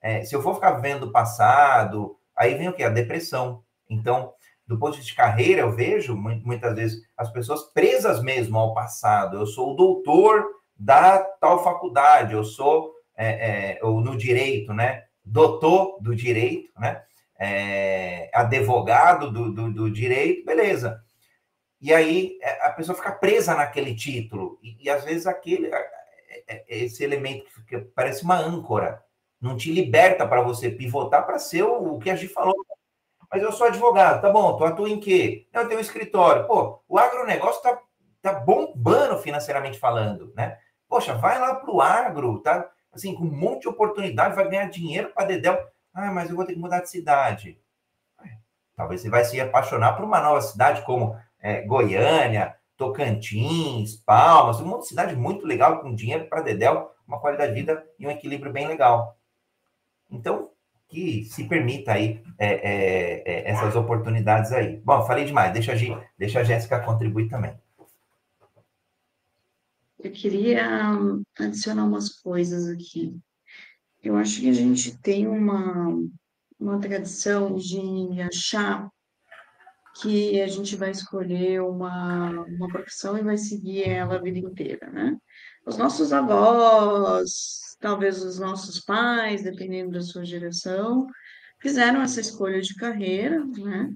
[0.00, 2.84] é, se eu for ficar vendo o passado, aí vem o quê?
[2.84, 3.64] A depressão.
[3.88, 4.34] Então,
[4.66, 9.38] do ponto de carreira, eu vejo muitas vezes as pessoas presas mesmo ao passado.
[9.38, 10.44] Eu sou o doutor
[10.76, 15.04] da tal faculdade, eu sou é, é, ou no direito, né?
[15.24, 17.02] Doutor do direito, né?
[17.38, 21.02] É, advogado do, do, do, direito, beleza.
[21.80, 25.70] E aí é, a pessoa fica presa naquele título, e, e às vezes aquele,
[26.46, 29.02] é, é, esse elemento que parece uma âncora
[29.40, 32.54] não te liberta para você pivotar para ser o, o que a gente falou.
[33.30, 35.46] Mas eu sou advogado, tá bom, tu atua em quê?
[35.52, 36.46] Não, eu tenho um escritório.
[36.46, 37.80] Pô, o agronegócio tá,
[38.22, 40.58] tá bombando financeiramente falando, né?
[40.88, 42.70] Poxa, vai lá pro agro, tá?
[42.92, 45.58] Assim, com um monte de oportunidade, vai ganhar dinheiro para Dedéu.
[45.92, 47.60] Ah, mas eu vou ter que mudar de cidade.
[48.76, 54.82] Talvez você vai se apaixonar por uma nova cidade como é, Goiânia, Tocantins, Palmas, uma
[54.82, 58.66] cidade muito legal, com dinheiro para Dedéu, uma qualidade de vida e um equilíbrio bem
[58.66, 59.16] legal.
[60.10, 60.50] Então,
[60.88, 64.80] que se permita aí é, é, é, essas oportunidades aí.
[64.84, 67.54] Bom, falei demais, deixa a, deixa a Jéssica contribuir também.
[69.98, 70.92] Eu queria
[71.38, 73.18] adicionar umas coisas aqui.
[74.02, 75.98] Eu acho que a gente tem uma,
[76.60, 78.90] uma tradição de achar
[80.00, 84.90] que a gente vai escolher uma, uma profissão e vai seguir ela a vida inteira,
[84.90, 85.16] né?
[85.66, 91.06] Os nossos avós, talvez os nossos pais, dependendo da sua geração,
[91.60, 93.90] fizeram essa escolha de carreira, né?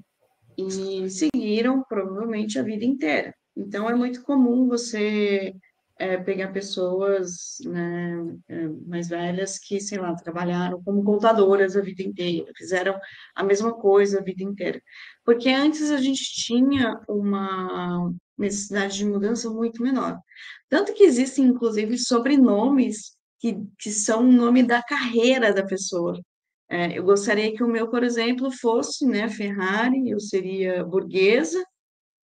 [0.56, 3.34] E seguiram provavelmente a vida inteira.
[3.56, 5.52] Então, é muito comum você
[5.98, 12.02] é, pegar pessoas né, é, mais velhas que, sei lá, trabalharam como contadoras a vida
[12.02, 12.98] inteira, fizeram
[13.34, 14.80] a mesma coisa a vida inteira.
[15.24, 20.18] Porque antes a gente tinha uma necessidade de mudança muito menor.
[20.68, 26.20] Tanto que existem, inclusive, sobrenomes que, que são o nome da carreira da pessoa.
[26.70, 31.64] É, eu gostaria que o meu, por exemplo, fosse, né, Ferrari, eu seria burguesa,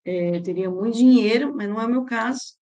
[0.04, 2.59] é, teria muito dinheiro, mas não é o meu caso.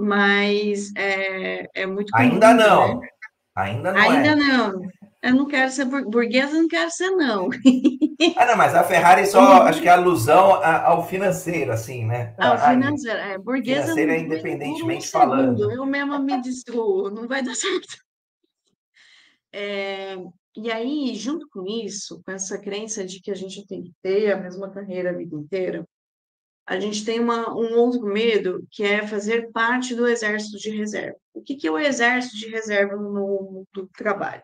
[0.00, 3.00] Mas é, é muito Ainda não.
[3.00, 3.08] Né?
[3.54, 4.00] Ainda não.
[4.00, 4.34] Ainda é.
[4.34, 4.82] não.
[5.22, 7.50] Eu não quero ser burguesa, não quero ser, não.
[8.36, 12.34] Ah, não, mas a Ferrari só, acho que é alusão ao financeiro, assim, né?
[12.38, 13.38] Ao financeiro, é.
[13.38, 13.82] Burguesa.
[13.82, 15.70] Financeiro é independentemente um falando.
[15.70, 17.96] Eu mesma me destruo, não vai dar certo.
[19.52, 20.16] É,
[20.54, 24.32] e aí, junto com isso, com essa crença de que a gente tem que ter
[24.32, 25.86] a mesma carreira a vida inteira,
[26.70, 31.16] a gente tem uma, um outro medo, que é fazer parte do exército de reserva.
[31.34, 34.40] O que, que é o exército de reserva no do trabalho?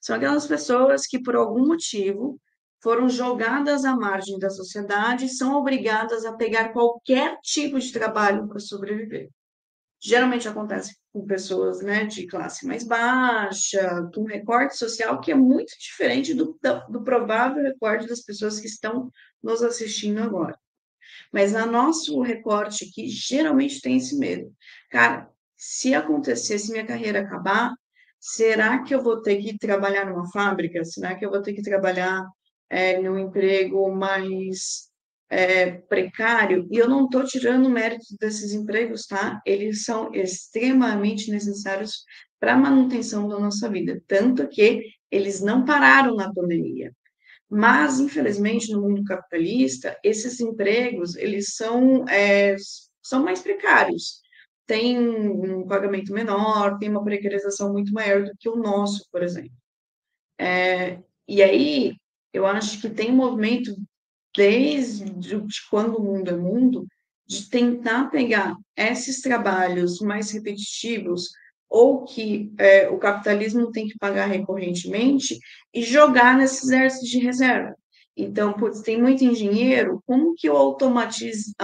[0.00, 2.40] São aquelas pessoas que, por algum motivo,
[2.82, 8.48] foram jogadas à margem da sociedade e são obrigadas a pegar qualquer tipo de trabalho
[8.48, 9.30] para sobreviver.
[10.02, 15.72] Geralmente acontece com pessoas né, de classe mais baixa, com recorte social que é muito
[15.78, 16.58] diferente do,
[16.88, 19.08] do provável recorte das pessoas que estão
[19.40, 20.58] nos assistindo agora.
[21.32, 24.52] Mas na nosso recorte aqui, geralmente tem esse medo.
[24.90, 27.72] Cara, se acontecer, se minha carreira acabar,
[28.18, 30.84] será que eu vou ter que trabalhar numa fábrica?
[30.84, 32.26] Será que eu vou ter que trabalhar
[32.68, 34.88] é, num emprego mais
[35.28, 36.66] é, precário?
[36.70, 39.40] E eu não estou tirando o mérito desses empregos, tá?
[39.46, 42.04] Eles são extremamente necessários
[42.40, 46.92] para a manutenção da nossa vida, tanto que eles não pararam na pandemia.
[47.50, 52.56] Mas, infelizmente, no mundo capitalista, esses empregos, eles são, é,
[53.02, 54.20] são mais precários
[54.70, 59.50] tem um pagamento menor, tem uma precarização muito maior do que o nosso, por exemplo.
[60.38, 61.96] É, e aí,
[62.32, 63.74] eu acho que tem um movimento,
[64.32, 65.04] desde
[65.68, 66.86] quando o mundo é mundo,
[67.26, 71.30] de tentar pegar esses trabalhos mais repetitivos
[71.70, 75.38] ou que é, o capitalismo tem que pagar recorrentemente
[75.72, 77.76] e jogar nesses exércitos de reserva.
[78.16, 81.54] Então, putz, tem muito engenheiro, como que eu automatizo,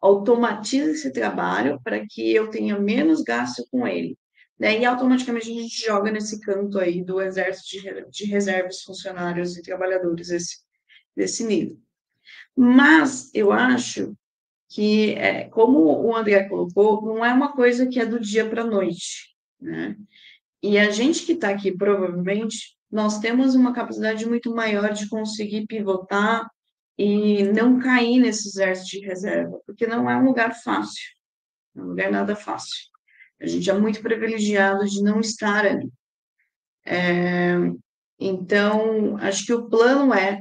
[0.00, 4.16] automatiza esse trabalho para que eu tenha menos gasto com ele.
[4.58, 4.78] Né?
[4.78, 9.62] E automaticamente a gente joga nesse canto aí do exército de, de reservas, funcionários e
[9.62, 10.58] trabalhadores desse,
[11.14, 11.76] desse nível.
[12.56, 14.16] Mas eu acho
[14.68, 18.62] que, é, como o André colocou, não é uma coisa que é do dia para
[18.62, 19.34] a noite.
[19.60, 19.96] Né?
[20.62, 25.66] E a gente que está aqui, provavelmente, nós temos uma capacidade muito maior de conseguir
[25.66, 26.48] pivotar
[26.98, 31.04] e não cair nesse exército de reserva, porque não é um lugar fácil,
[31.74, 32.86] não é um lugar nada fácil.
[33.40, 35.90] A gente é muito privilegiado de não estar ali.
[36.86, 37.54] É,
[38.18, 40.40] então, acho que o plano é,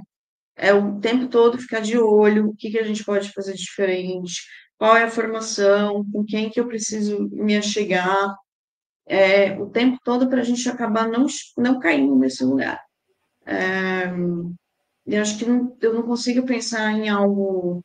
[0.55, 4.41] é o tempo todo ficar de olho, o que, que a gente pode fazer diferente,
[4.77, 8.35] qual é a formação, com quem que eu preciso me achegar,
[9.05, 11.25] é, o tempo todo para a gente acabar não,
[11.57, 12.81] não caindo nesse lugar.
[13.45, 14.11] É,
[15.05, 17.83] eu acho que não, eu não consigo pensar em algo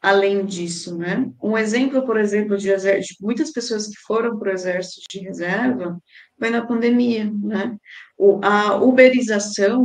[0.00, 1.30] além disso, né?
[1.40, 5.96] Um exemplo, por exemplo, de exército, muitas pessoas que foram para o exército de reserva
[6.36, 7.76] foi na pandemia, né?
[8.18, 9.80] O, a uberização,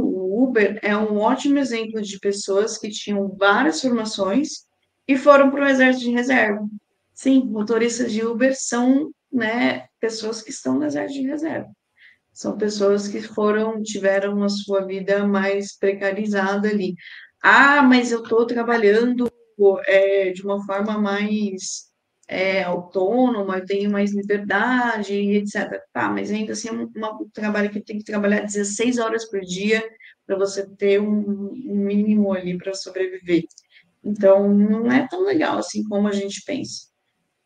[0.48, 4.66] Uber é um ótimo exemplo de pessoas que tinham várias formações
[5.08, 6.68] e foram para o exército de reserva.
[7.14, 11.70] Sim, motoristas de Uber são, né, pessoas que estão no exército de reserva
[12.38, 16.94] são pessoas que foram, tiveram a sua vida mais precarizada ali.
[17.42, 19.28] Ah, mas eu estou trabalhando
[19.88, 21.87] é, de uma forma mais
[22.28, 25.82] é, autônoma, eu tenho mais liberdade, etc.
[25.94, 29.40] Tá, mas ainda assim é um, um trabalho que tem que trabalhar 16 horas por
[29.42, 29.84] dia
[30.26, 33.46] para você ter um, um mínimo ali para sobreviver.
[34.04, 36.88] Então, não é tão legal assim como a gente pensa.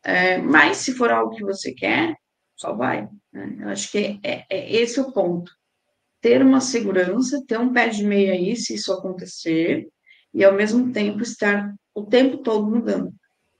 [0.04, 2.16] É, mas se for algo que você quer,
[2.56, 3.08] só vai.
[3.32, 3.58] Né?
[3.60, 5.52] Eu acho que é, é, é esse o ponto.
[6.20, 9.88] Ter uma segurança, ter um pé de meia aí, se isso acontecer,
[10.34, 13.12] e ao mesmo tempo estar o tempo todo mudando.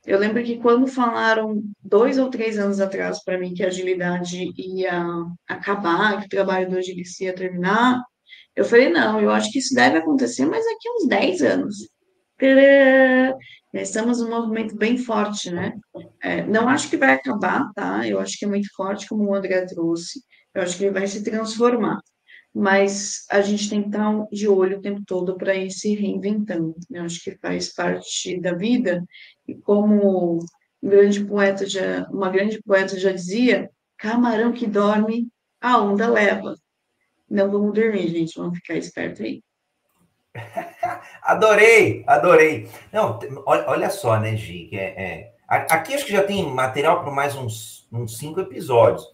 [0.05, 4.53] Eu lembro que quando falaram dois ou três anos atrás para mim que a agilidade
[4.57, 5.05] ia
[5.49, 8.03] acabar, que o trabalho do agilista ia terminar,
[8.55, 11.77] eu falei, não, eu acho que isso deve acontecer, mas daqui a uns 10 anos.
[13.73, 15.73] Estamos num movimento bem forte, né?
[16.23, 18.07] É, não acho que vai acabar, tá?
[18.07, 20.21] Eu acho que é muito forte, como o André trouxe.
[20.55, 21.99] Eu acho que ele vai se transformar.
[22.55, 26.75] Mas a gente tem que estar de olho o tempo todo para ir se reinventando.
[26.91, 29.03] Eu acho que faz parte da vida.
[29.49, 30.39] E como um
[30.83, 35.29] grande poeta já, uma grande poeta já dizia, camarão que dorme,
[35.61, 36.55] a onda leva.
[37.31, 39.43] Não vamos dormir, gente, vamos ficar esperto aí.
[41.23, 42.69] adorei, adorei.
[42.93, 44.69] Não, olha, olha só, né, Gi?
[44.73, 49.07] É, é, aqui acho que já tem material para mais uns, uns cinco episódios.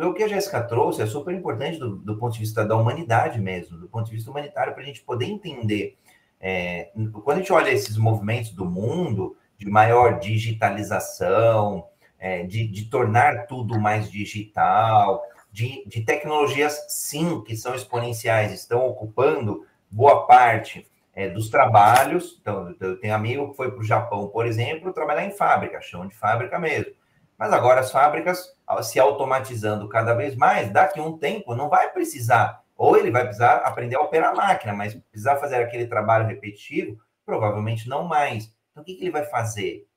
[0.00, 2.74] Porque o que a Jéssica trouxe é super importante do, do, ponto de vista da
[2.74, 5.98] humanidade mesmo, do ponto de vista humanitário, para a gente poder entender.
[6.40, 6.90] É,
[7.22, 11.86] quando a gente olha esses movimentos do mundo, de maior digitalização,
[12.18, 15.22] é, de, de, tornar tudo mais digital,
[15.52, 22.38] de, de, tecnologias, sim, que são exponenciais, estão ocupando boa parte é, dos trabalhos.
[22.40, 26.06] Então, eu tenho amigo que foi para o Japão, por exemplo, trabalhar em fábrica, chão
[26.06, 26.94] de fábrica mesmo.
[27.40, 31.90] Mas agora as fábricas se automatizando cada vez mais, daqui a um tempo não vai
[31.90, 36.26] precisar, ou ele vai precisar aprender a operar a máquina, mas precisar fazer aquele trabalho
[36.26, 38.54] repetitivo, provavelmente não mais.
[38.70, 39.88] Então, o que, que ele vai fazer?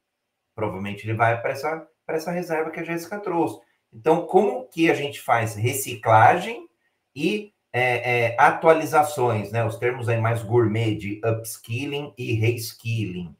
[0.55, 3.59] Provavelmente ele vai para essa, essa reserva que a Jéssica trouxe.
[3.91, 6.65] Então, como que a gente faz reciclagem
[7.13, 9.65] e é, é, atualizações, né?
[9.65, 13.35] Os termos aí mais gourmet de upskilling e reskilling.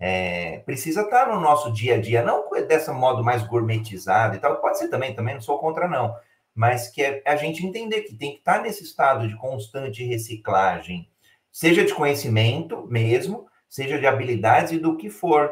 [0.00, 4.60] É, precisa estar no nosso dia a dia, não dessa modo mais gourmetizado e tal,
[4.60, 6.14] pode ser também, também não sou contra não,
[6.54, 11.08] mas que é a gente entender que tem que estar nesse estado de constante reciclagem,
[11.50, 15.50] seja de conhecimento mesmo, seja de habilidades e do que for.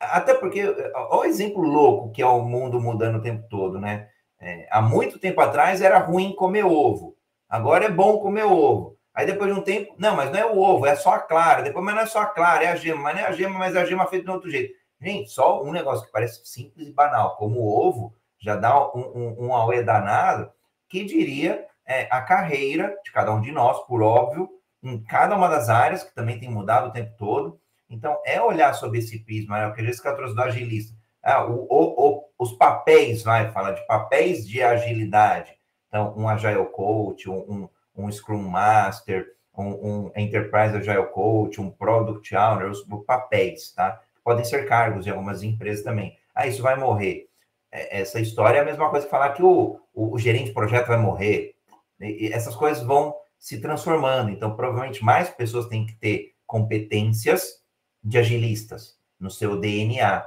[0.00, 0.62] Até porque,
[0.94, 4.08] olha o exemplo louco que é o mundo mudando o tempo todo, né?
[4.40, 7.16] É, há muito tempo atrás era ruim comer ovo,
[7.48, 8.98] agora é bom comer ovo.
[9.14, 11.62] Aí depois de um tempo, não, mas não é o ovo, é só a clara.
[11.62, 13.58] Depois, mas não é só a clara, é a gema, mas não é a gema,
[13.58, 14.74] mas é a gema feita de outro jeito.
[15.00, 19.00] Gente, só um negócio que parece simples e banal, como o ovo, já dá um,
[19.00, 20.50] um, um auê danado,
[20.88, 24.48] que diria é, a carreira de cada um de nós, por óbvio,
[24.82, 27.60] em cada uma das áreas, que também tem mudado o tempo todo.
[27.88, 30.96] Então, é olhar sobre esse prisma, é o que a Jéssica trouxe do agilista.
[31.22, 35.54] Ah, o, o, o, os papéis, vai falar de papéis de agilidade.
[35.88, 37.68] Então, um Agile Coach, um, um
[38.10, 39.26] Scrum Master,
[39.56, 39.66] um,
[40.06, 44.00] um Enterprise Agile Coach, um Product Owner, os papéis, tá?
[44.24, 46.16] Podem ser cargos em algumas empresas também.
[46.34, 47.28] Ah, isso vai morrer.
[47.70, 50.52] É, essa história é a mesma coisa que falar que o, o, o gerente de
[50.52, 51.54] projeto vai morrer.
[52.00, 54.30] E essas coisas vão se transformando.
[54.30, 57.62] Então, provavelmente mais pessoas têm que ter competências
[58.02, 60.26] de agilistas no seu DNA,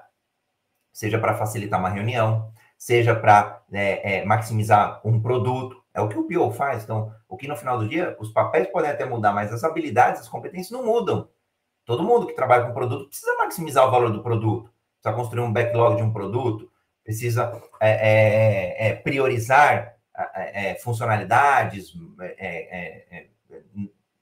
[0.92, 5.84] seja para facilitar uma reunião, seja para é, é, maximizar um produto.
[5.94, 6.84] É o que o PO faz.
[6.84, 10.22] Então, o que no final do dia, os papéis podem até mudar, mas as habilidades,
[10.22, 11.30] as competências não mudam.
[11.86, 14.72] Todo mundo que trabalha com produto precisa maximizar o valor do produto,
[15.02, 16.70] precisa construir um backlog de um produto,
[17.04, 19.96] precisa é, priorizar
[20.82, 21.94] funcionalidades,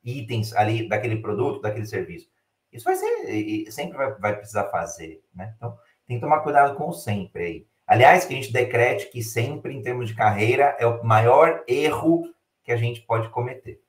[0.04, 2.30] itens ali daquele produto, daquele serviço.
[2.72, 5.54] Isso vai ser, sempre vai, vai precisar fazer, né?
[5.56, 5.78] Então,
[6.08, 7.68] tem que tomar cuidado com o sempre aí.
[7.94, 12.28] Aliás, que a gente decrete que sempre, em termos de carreira, é o maior erro
[12.64, 13.80] que a gente pode cometer.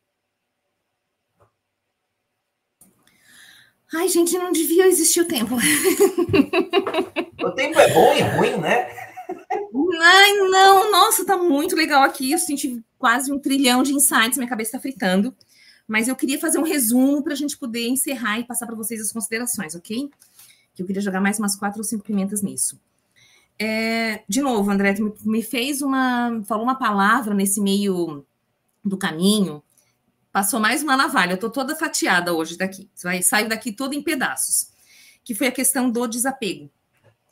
[3.95, 5.57] Ai, gente, não devia existir o tempo.
[7.43, 8.91] O tempo é bom e ruim, né?
[10.03, 12.31] Ai, não, nossa, tá muito legal aqui.
[12.31, 15.35] Eu senti quase um trilhão de insights, minha cabeça está fritando.
[15.89, 19.01] Mas eu queria fazer um resumo para a gente poder encerrar e passar para vocês
[19.01, 20.11] as considerações, ok?
[20.75, 22.79] Que eu queria jogar mais umas quatro ou cinco pimentas nisso.
[23.59, 24.95] É, de novo, André,
[25.25, 26.43] me fez uma.
[26.47, 28.25] falou uma palavra nesse meio
[28.85, 29.63] do caminho,
[30.33, 31.33] passou mais uma navalha.
[31.33, 32.91] Eu estou toda fatiada hoje daqui.
[33.03, 34.69] Vai, saio daqui toda em pedaços.
[35.23, 36.71] Que foi a questão do desapego.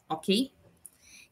[0.08, 0.52] Ok?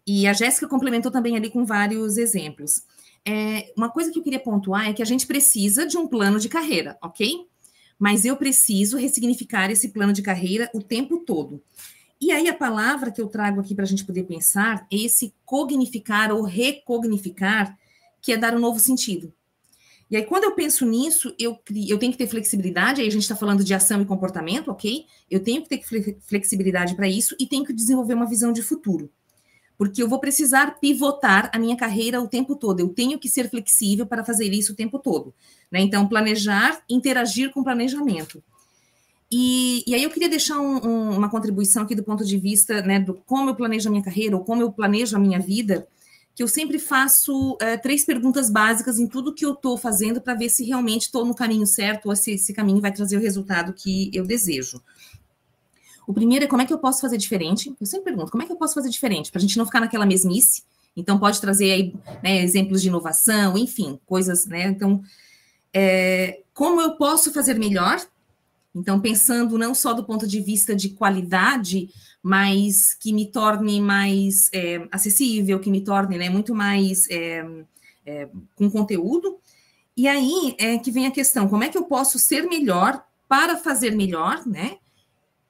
[0.06, 2.82] E a Jéssica complementou também ali com vários exemplos.
[3.24, 6.40] É, uma coisa que eu queria pontuar é que a gente precisa de um plano
[6.40, 7.46] de carreira, ok?
[7.98, 11.62] Mas eu preciso ressignificar esse plano de carreira o tempo todo.
[12.20, 15.34] E aí a palavra que eu trago aqui para a gente poder pensar é esse
[15.44, 17.78] cognificar ou recognificar,
[18.20, 19.32] que é dar um novo sentido.
[20.10, 21.56] E aí, quando eu penso nisso, eu,
[21.88, 25.06] eu tenho que ter flexibilidade, aí a gente está falando de ação e comportamento, ok?
[25.30, 29.08] Eu tenho que ter flexibilidade para isso e tenho que desenvolver uma visão de futuro.
[29.78, 32.80] Porque eu vou precisar pivotar a minha carreira o tempo todo.
[32.80, 35.32] Eu tenho que ser flexível para fazer isso o tempo todo.
[35.70, 35.80] Né?
[35.80, 38.42] Então, planejar, interagir com planejamento.
[39.30, 42.82] E, e aí eu queria deixar um, um, uma contribuição aqui do ponto de vista
[42.82, 45.86] né, do como eu planejo a minha carreira ou como eu planejo a minha vida,
[46.34, 50.34] que eu sempre faço uh, três perguntas básicas em tudo que eu estou fazendo para
[50.34, 53.72] ver se realmente estou no caminho certo ou se esse caminho vai trazer o resultado
[53.72, 54.82] que eu desejo.
[56.06, 57.72] O primeiro é como é que eu posso fazer diferente?
[57.80, 59.30] Eu sempre pergunto, como é que eu posso fazer diferente?
[59.30, 60.64] Para a gente não ficar naquela mesmice.
[60.96, 64.66] Então, pode trazer aí né, exemplos de inovação, enfim, coisas, né?
[64.66, 65.00] Então,
[65.72, 68.04] é, como eu posso fazer melhor
[68.74, 71.90] então, pensando não só do ponto de vista de qualidade,
[72.22, 77.44] mas que me torne mais é, acessível, que me torne né, muito mais é,
[78.06, 79.38] é, com conteúdo.
[79.96, 83.56] E aí é que vem a questão: como é que eu posso ser melhor para
[83.56, 84.76] fazer melhor, né?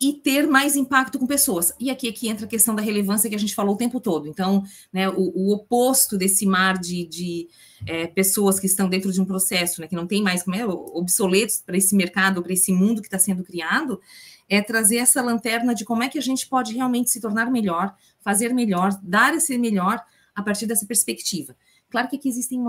[0.01, 1.75] E ter mais impacto com pessoas.
[1.79, 4.27] E aqui, aqui entra a questão da relevância que a gente falou o tempo todo.
[4.27, 7.49] Então, né, o, o oposto desse mar de, de
[7.87, 10.65] é, pessoas que estão dentro de um processo, né, que não tem mais como é,
[10.67, 14.01] obsoletos para esse mercado, para esse mundo que está sendo criado,
[14.49, 17.95] é trazer essa lanterna de como é que a gente pode realmente se tornar melhor,
[18.23, 20.03] fazer melhor, dar esse melhor
[20.35, 21.55] a partir dessa perspectiva.
[21.91, 22.63] Claro que aqui existem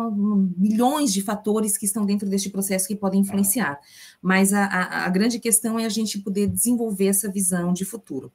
[0.57, 3.79] milhões de fatores que estão dentro deste processo que podem influenciar,
[4.21, 8.31] mas a, a, a grande questão é a gente poder desenvolver essa visão de futuro.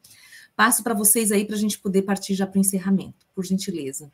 [0.54, 4.10] Passo para vocês aí para a gente poder partir já para o encerramento, por gentileza.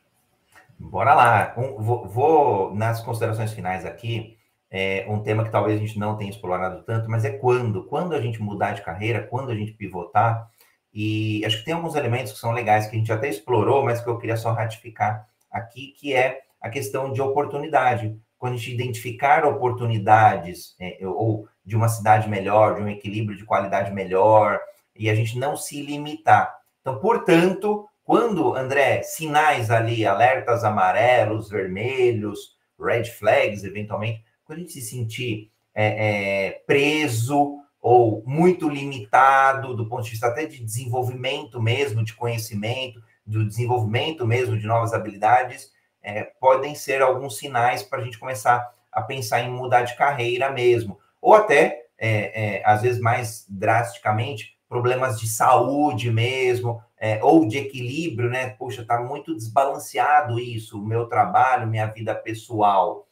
[0.78, 1.54] Bora lá.
[1.56, 4.36] Um, vou, vou, nas considerações finais aqui,
[4.68, 7.84] é, um tema que talvez a gente não tenha explorado tanto, mas é quando.
[7.84, 10.50] Quando a gente mudar de carreira, quando a gente pivotar.
[10.92, 14.00] E acho que tem alguns elementos que são legais, que a gente até explorou, mas
[14.00, 18.16] que eu queria só ratificar aqui, que é a questão de oportunidade.
[18.38, 23.44] Quando a gente identificar oportunidades, é, ou de uma cidade melhor, de um equilíbrio de
[23.44, 24.60] qualidade melhor,
[24.96, 26.56] e a gente não se limitar.
[26.80, 34.72] Então, portanto, quando, André, sinais ali, alertas amarelos, vermelhos, red flags, eventualmente, quando a gente
[34.72, 41.60] se sentir é, é, preso ou muito limitado do ponto de vista até de desenvolvimento
[41.60, 45.70] mesmo, de conhecimento, do desenvolvimento mesmo de novas habilidades,
[46.02, 50.50] é, podem ser alguns sinais para a gente começar a pensar em mudar de carreira
[50.50, 50.98] mesmo.
[51.20, 57.58] Ou até, é, é, às vezes mais drasticamente, problemas de saúde mesmo, é, ou de
[57.58, 58.50] equilíbrio, né?
[58.50, 63.06] Poxa, está muito desbalanceado isso, o meu trabalho, minha vida pessoal.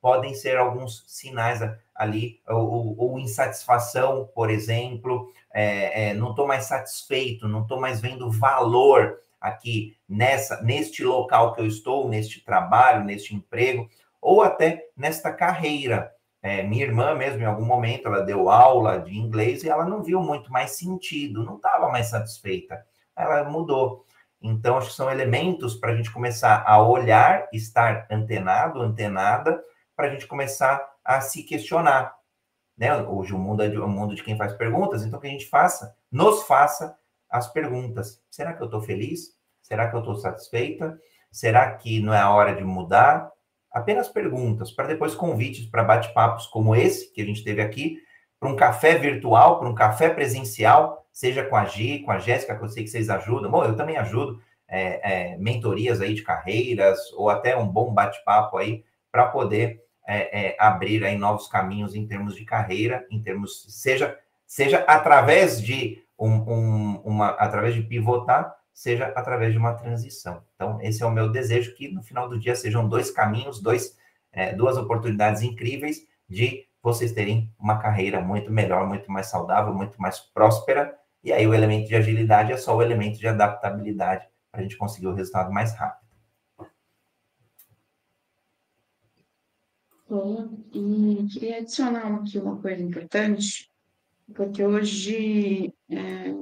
[0.00, 1.60] Podem ser alguns sinais
[1.94, 8.00] ali, ou, ou insatisfação, por exemplo, é, é, não estou mais satisfeito, não estou mais
[8.00, 13.88] vendo valor aqui nessa neste local que eu estou, neste trabalho, neste emprego,
[14.20, 16.12] ou até nesta carreira.
[16.40, 20.02] É, minha irmã mesmo, em algum momento, ela deu aula de inglês e ela não
[20.02, 22.84] viu muito mais sentido, não estava mais satisfeita.
[23.16, 24.06] Ela mudou.
[24.40, 29.60] Então, acho que são elementos para a gente começar a olhar, estar antenado, antenada,
[29.96, 32.16] para a gente começar a se questionar.
[32.76, 32.96] Né?
[32.96, 35.96] Hoje o mundo é o mundo de quem faz perguntas, então que a gente faça,
[36.10, 36.96] nos faça
[37.30, 38.22] as perguntas.
[38.30, 39.36] Será que eu estou feliz?
[39.62, 40.98] Será que eu estou satisfeita?
[41.30, 43.30] Será que não é a hora de mudar?
[43.70, 47.98] Apenas perguntas, para depois convites para bate-papos como esse que a gente teve aqui,
[48.40, 52.56] para um café virtual, para um café presencial, seja com a Gi, com a Jéssica,
[52.56, 53.50] que eu sei que vocês ajudam.
[53.50, 58.56] Bom, eu também ajudo, é, é, mentorias aí de carreiras, ou até um bom bate-papo
[58.56, 63.66] aí, para poder é, é, abrir aí novos caminhos em termos de carreira, em termos,
[63.68, 70.42] seja, seja através de um, um, uma, através de pivotar, seja através de uma transição.
[70.54, 73.96] Então, esse é o meu desejo, que no final do dia sejam dois caminhos, dois,
[74.32, 80.00] é, duas oportunidades incríveis de vocês terem uma carreira muito melhor, muito mais saudável, muito
[80.00, 80.96] mais próspera.
[81.22, 84.76] E aí o elemento de agilidade é só o elemento de adaptabilidade para a gente
[84.76, 86.08] conseguir o resultado mais rápido.
[90.08, 93.67] Bom, e queria adicionar aqui uma coisa importante,
[94.34, 96.34] porque hoje é,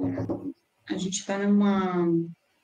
[0.89, 2.05] a gente está numa,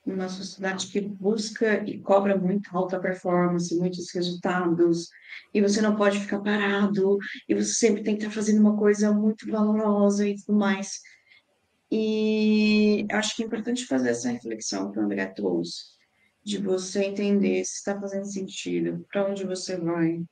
[0.04, 5.08] numa sociedade que busca e cobra muito alta performance, muitos resultados,
[5.52, 7.18] e você não pode ficar parado,
[7.48, 11.00] e você sempre tem que estar fazendo uma coisa muito valorosa e tudo mais.
[11.90, 15.94] E acho que é importante fazer essa reflexão que o André trouxe,
[16.42, 20.22] de você entender se está fazendo sentido, para onde você vai,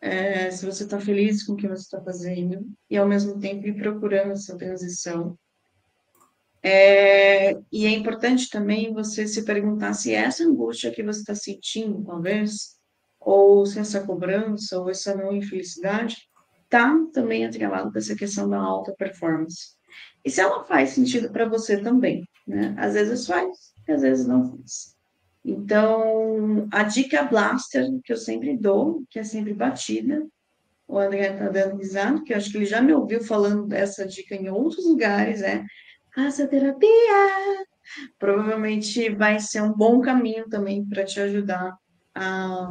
[0.00, 3.66] é, se você está feliz com o que você está fazendo e, ao mesmo tempo,
[3.66, 5.38] ir procurando essa transição.
[6.62, 12.04] É, e é importante também você se perguntar se essa angústia que você está sentindo,
[12.04, 12.76] talvez,
[13.20, 16.16] ou se essa cobrança, ou essa não infelicidade,
[16.64, 19.76] está também atrelada com essa questão da alta performance.
[20.24, 22.74] E se ela faz sentido para você também, né?
[22.78, 24.97] Às vezes faz, às vezes não faz.
[25.50, 30.26] Então, a dica blaster que eu sempre dou, que é sempre batida,
[30.86, 34.06] o André está dando risada, que eu acho que ele já me ouviu falando dessa
[34.06, 35.64] dica em outros lugares, é
[36.14, 37.56] faça terapia.
[38.18, 41.78] Provavelmente vai ser um bom caminho também para te ajudar
[42.14, 42.68] a,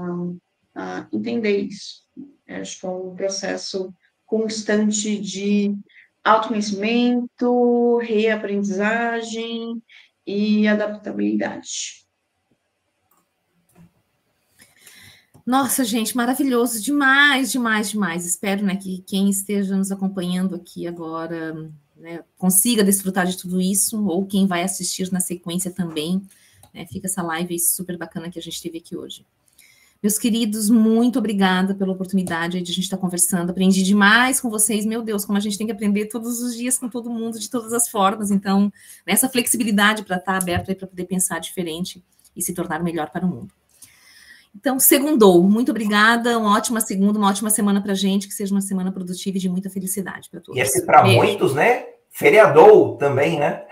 [0.75, 2.03] a entender isso.
[2.45, 3.91] Eu acho que é um processo
[4.23, 5.75] constante de
[6.23, 9.81] autoconhecimento, reaprendizagem
[10.27, 12.06] e adaptabilidade.
[15.47, 18.25] Nossa, gente, maravilhoso demais, demais, demais.
[18.25, 24.05] Espero né, que quem esteja nos acompanhando aqui agora né, consiga desfrutar de tudo isso,
[24.07, 26.21] ou quem vai assistir na sequência também.
[26.73, 29.25] Né, fica essa live super bacana que a gente teve aqui hoje.
[30.03, 33.49] Meus queridos, muito obrigada pela oportunidade de a gente estar conversando.
[33.49, 34.85] Aprendi demais com vocês.
[34.85, 37.49] Meu Deus, como a gente tem que aprender todos os dias com todo mundo, de
[37.49, 38.31] todas as formas.
[38.31, 38.69] Então,
[39.05, 42.03] nessa flexibilidade para estar aberto para poder pensar diferente
[42.35, 43.53] e se tornar melhor para o mundo.
[44.57, 45.43] Então, segundou.
[45.43, 46.37] Muito obrigada.
[46.37, 48.27] Uma ótima segunda, uma ótima semana para a gente.
[48.27, 50.59] Que seja uma semana produtiva e de muita felicidade para todos.
[50.59, 51.85] E esse para muitos, né?
[52.09, 53.65] Feriadou também, né?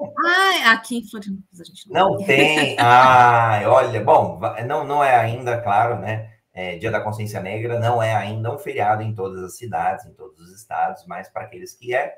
[0.00, 2.76] Ah, aqui em Florianópolis a gente não, não tem.
[2.80, 6.30] Ah, olha, bom, não, não é ainda, claro, né?
[6.52, 10.14] É, Dia da Consciência Negra não é ainda um feriado em todas as cidades, em
[10.14, 12.14] todos os estados, mas para aqueles que é,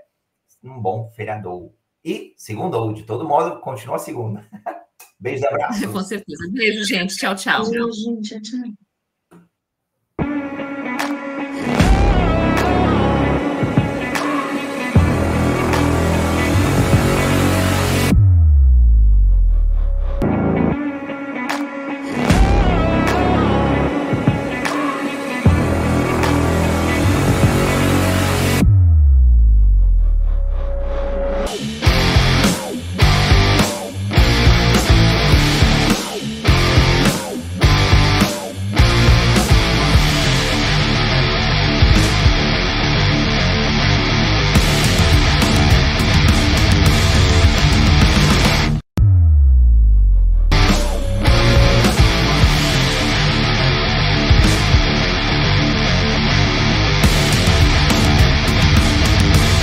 [0.63, 1.73] um bom feriador.
[2.05, 4.45] E segundou, de todo modo, continua segunda.
[5.25, 5.89] Beijo e abraço.
[5.91, 6.51] Com certeza.
[6.53, 7.17] Beijo, gente.
[7.17, 7.71] Tchau, tchau.
[7.71, 8.29] Beijo, gente.
[8.29, 8.84] Tchau, tchau.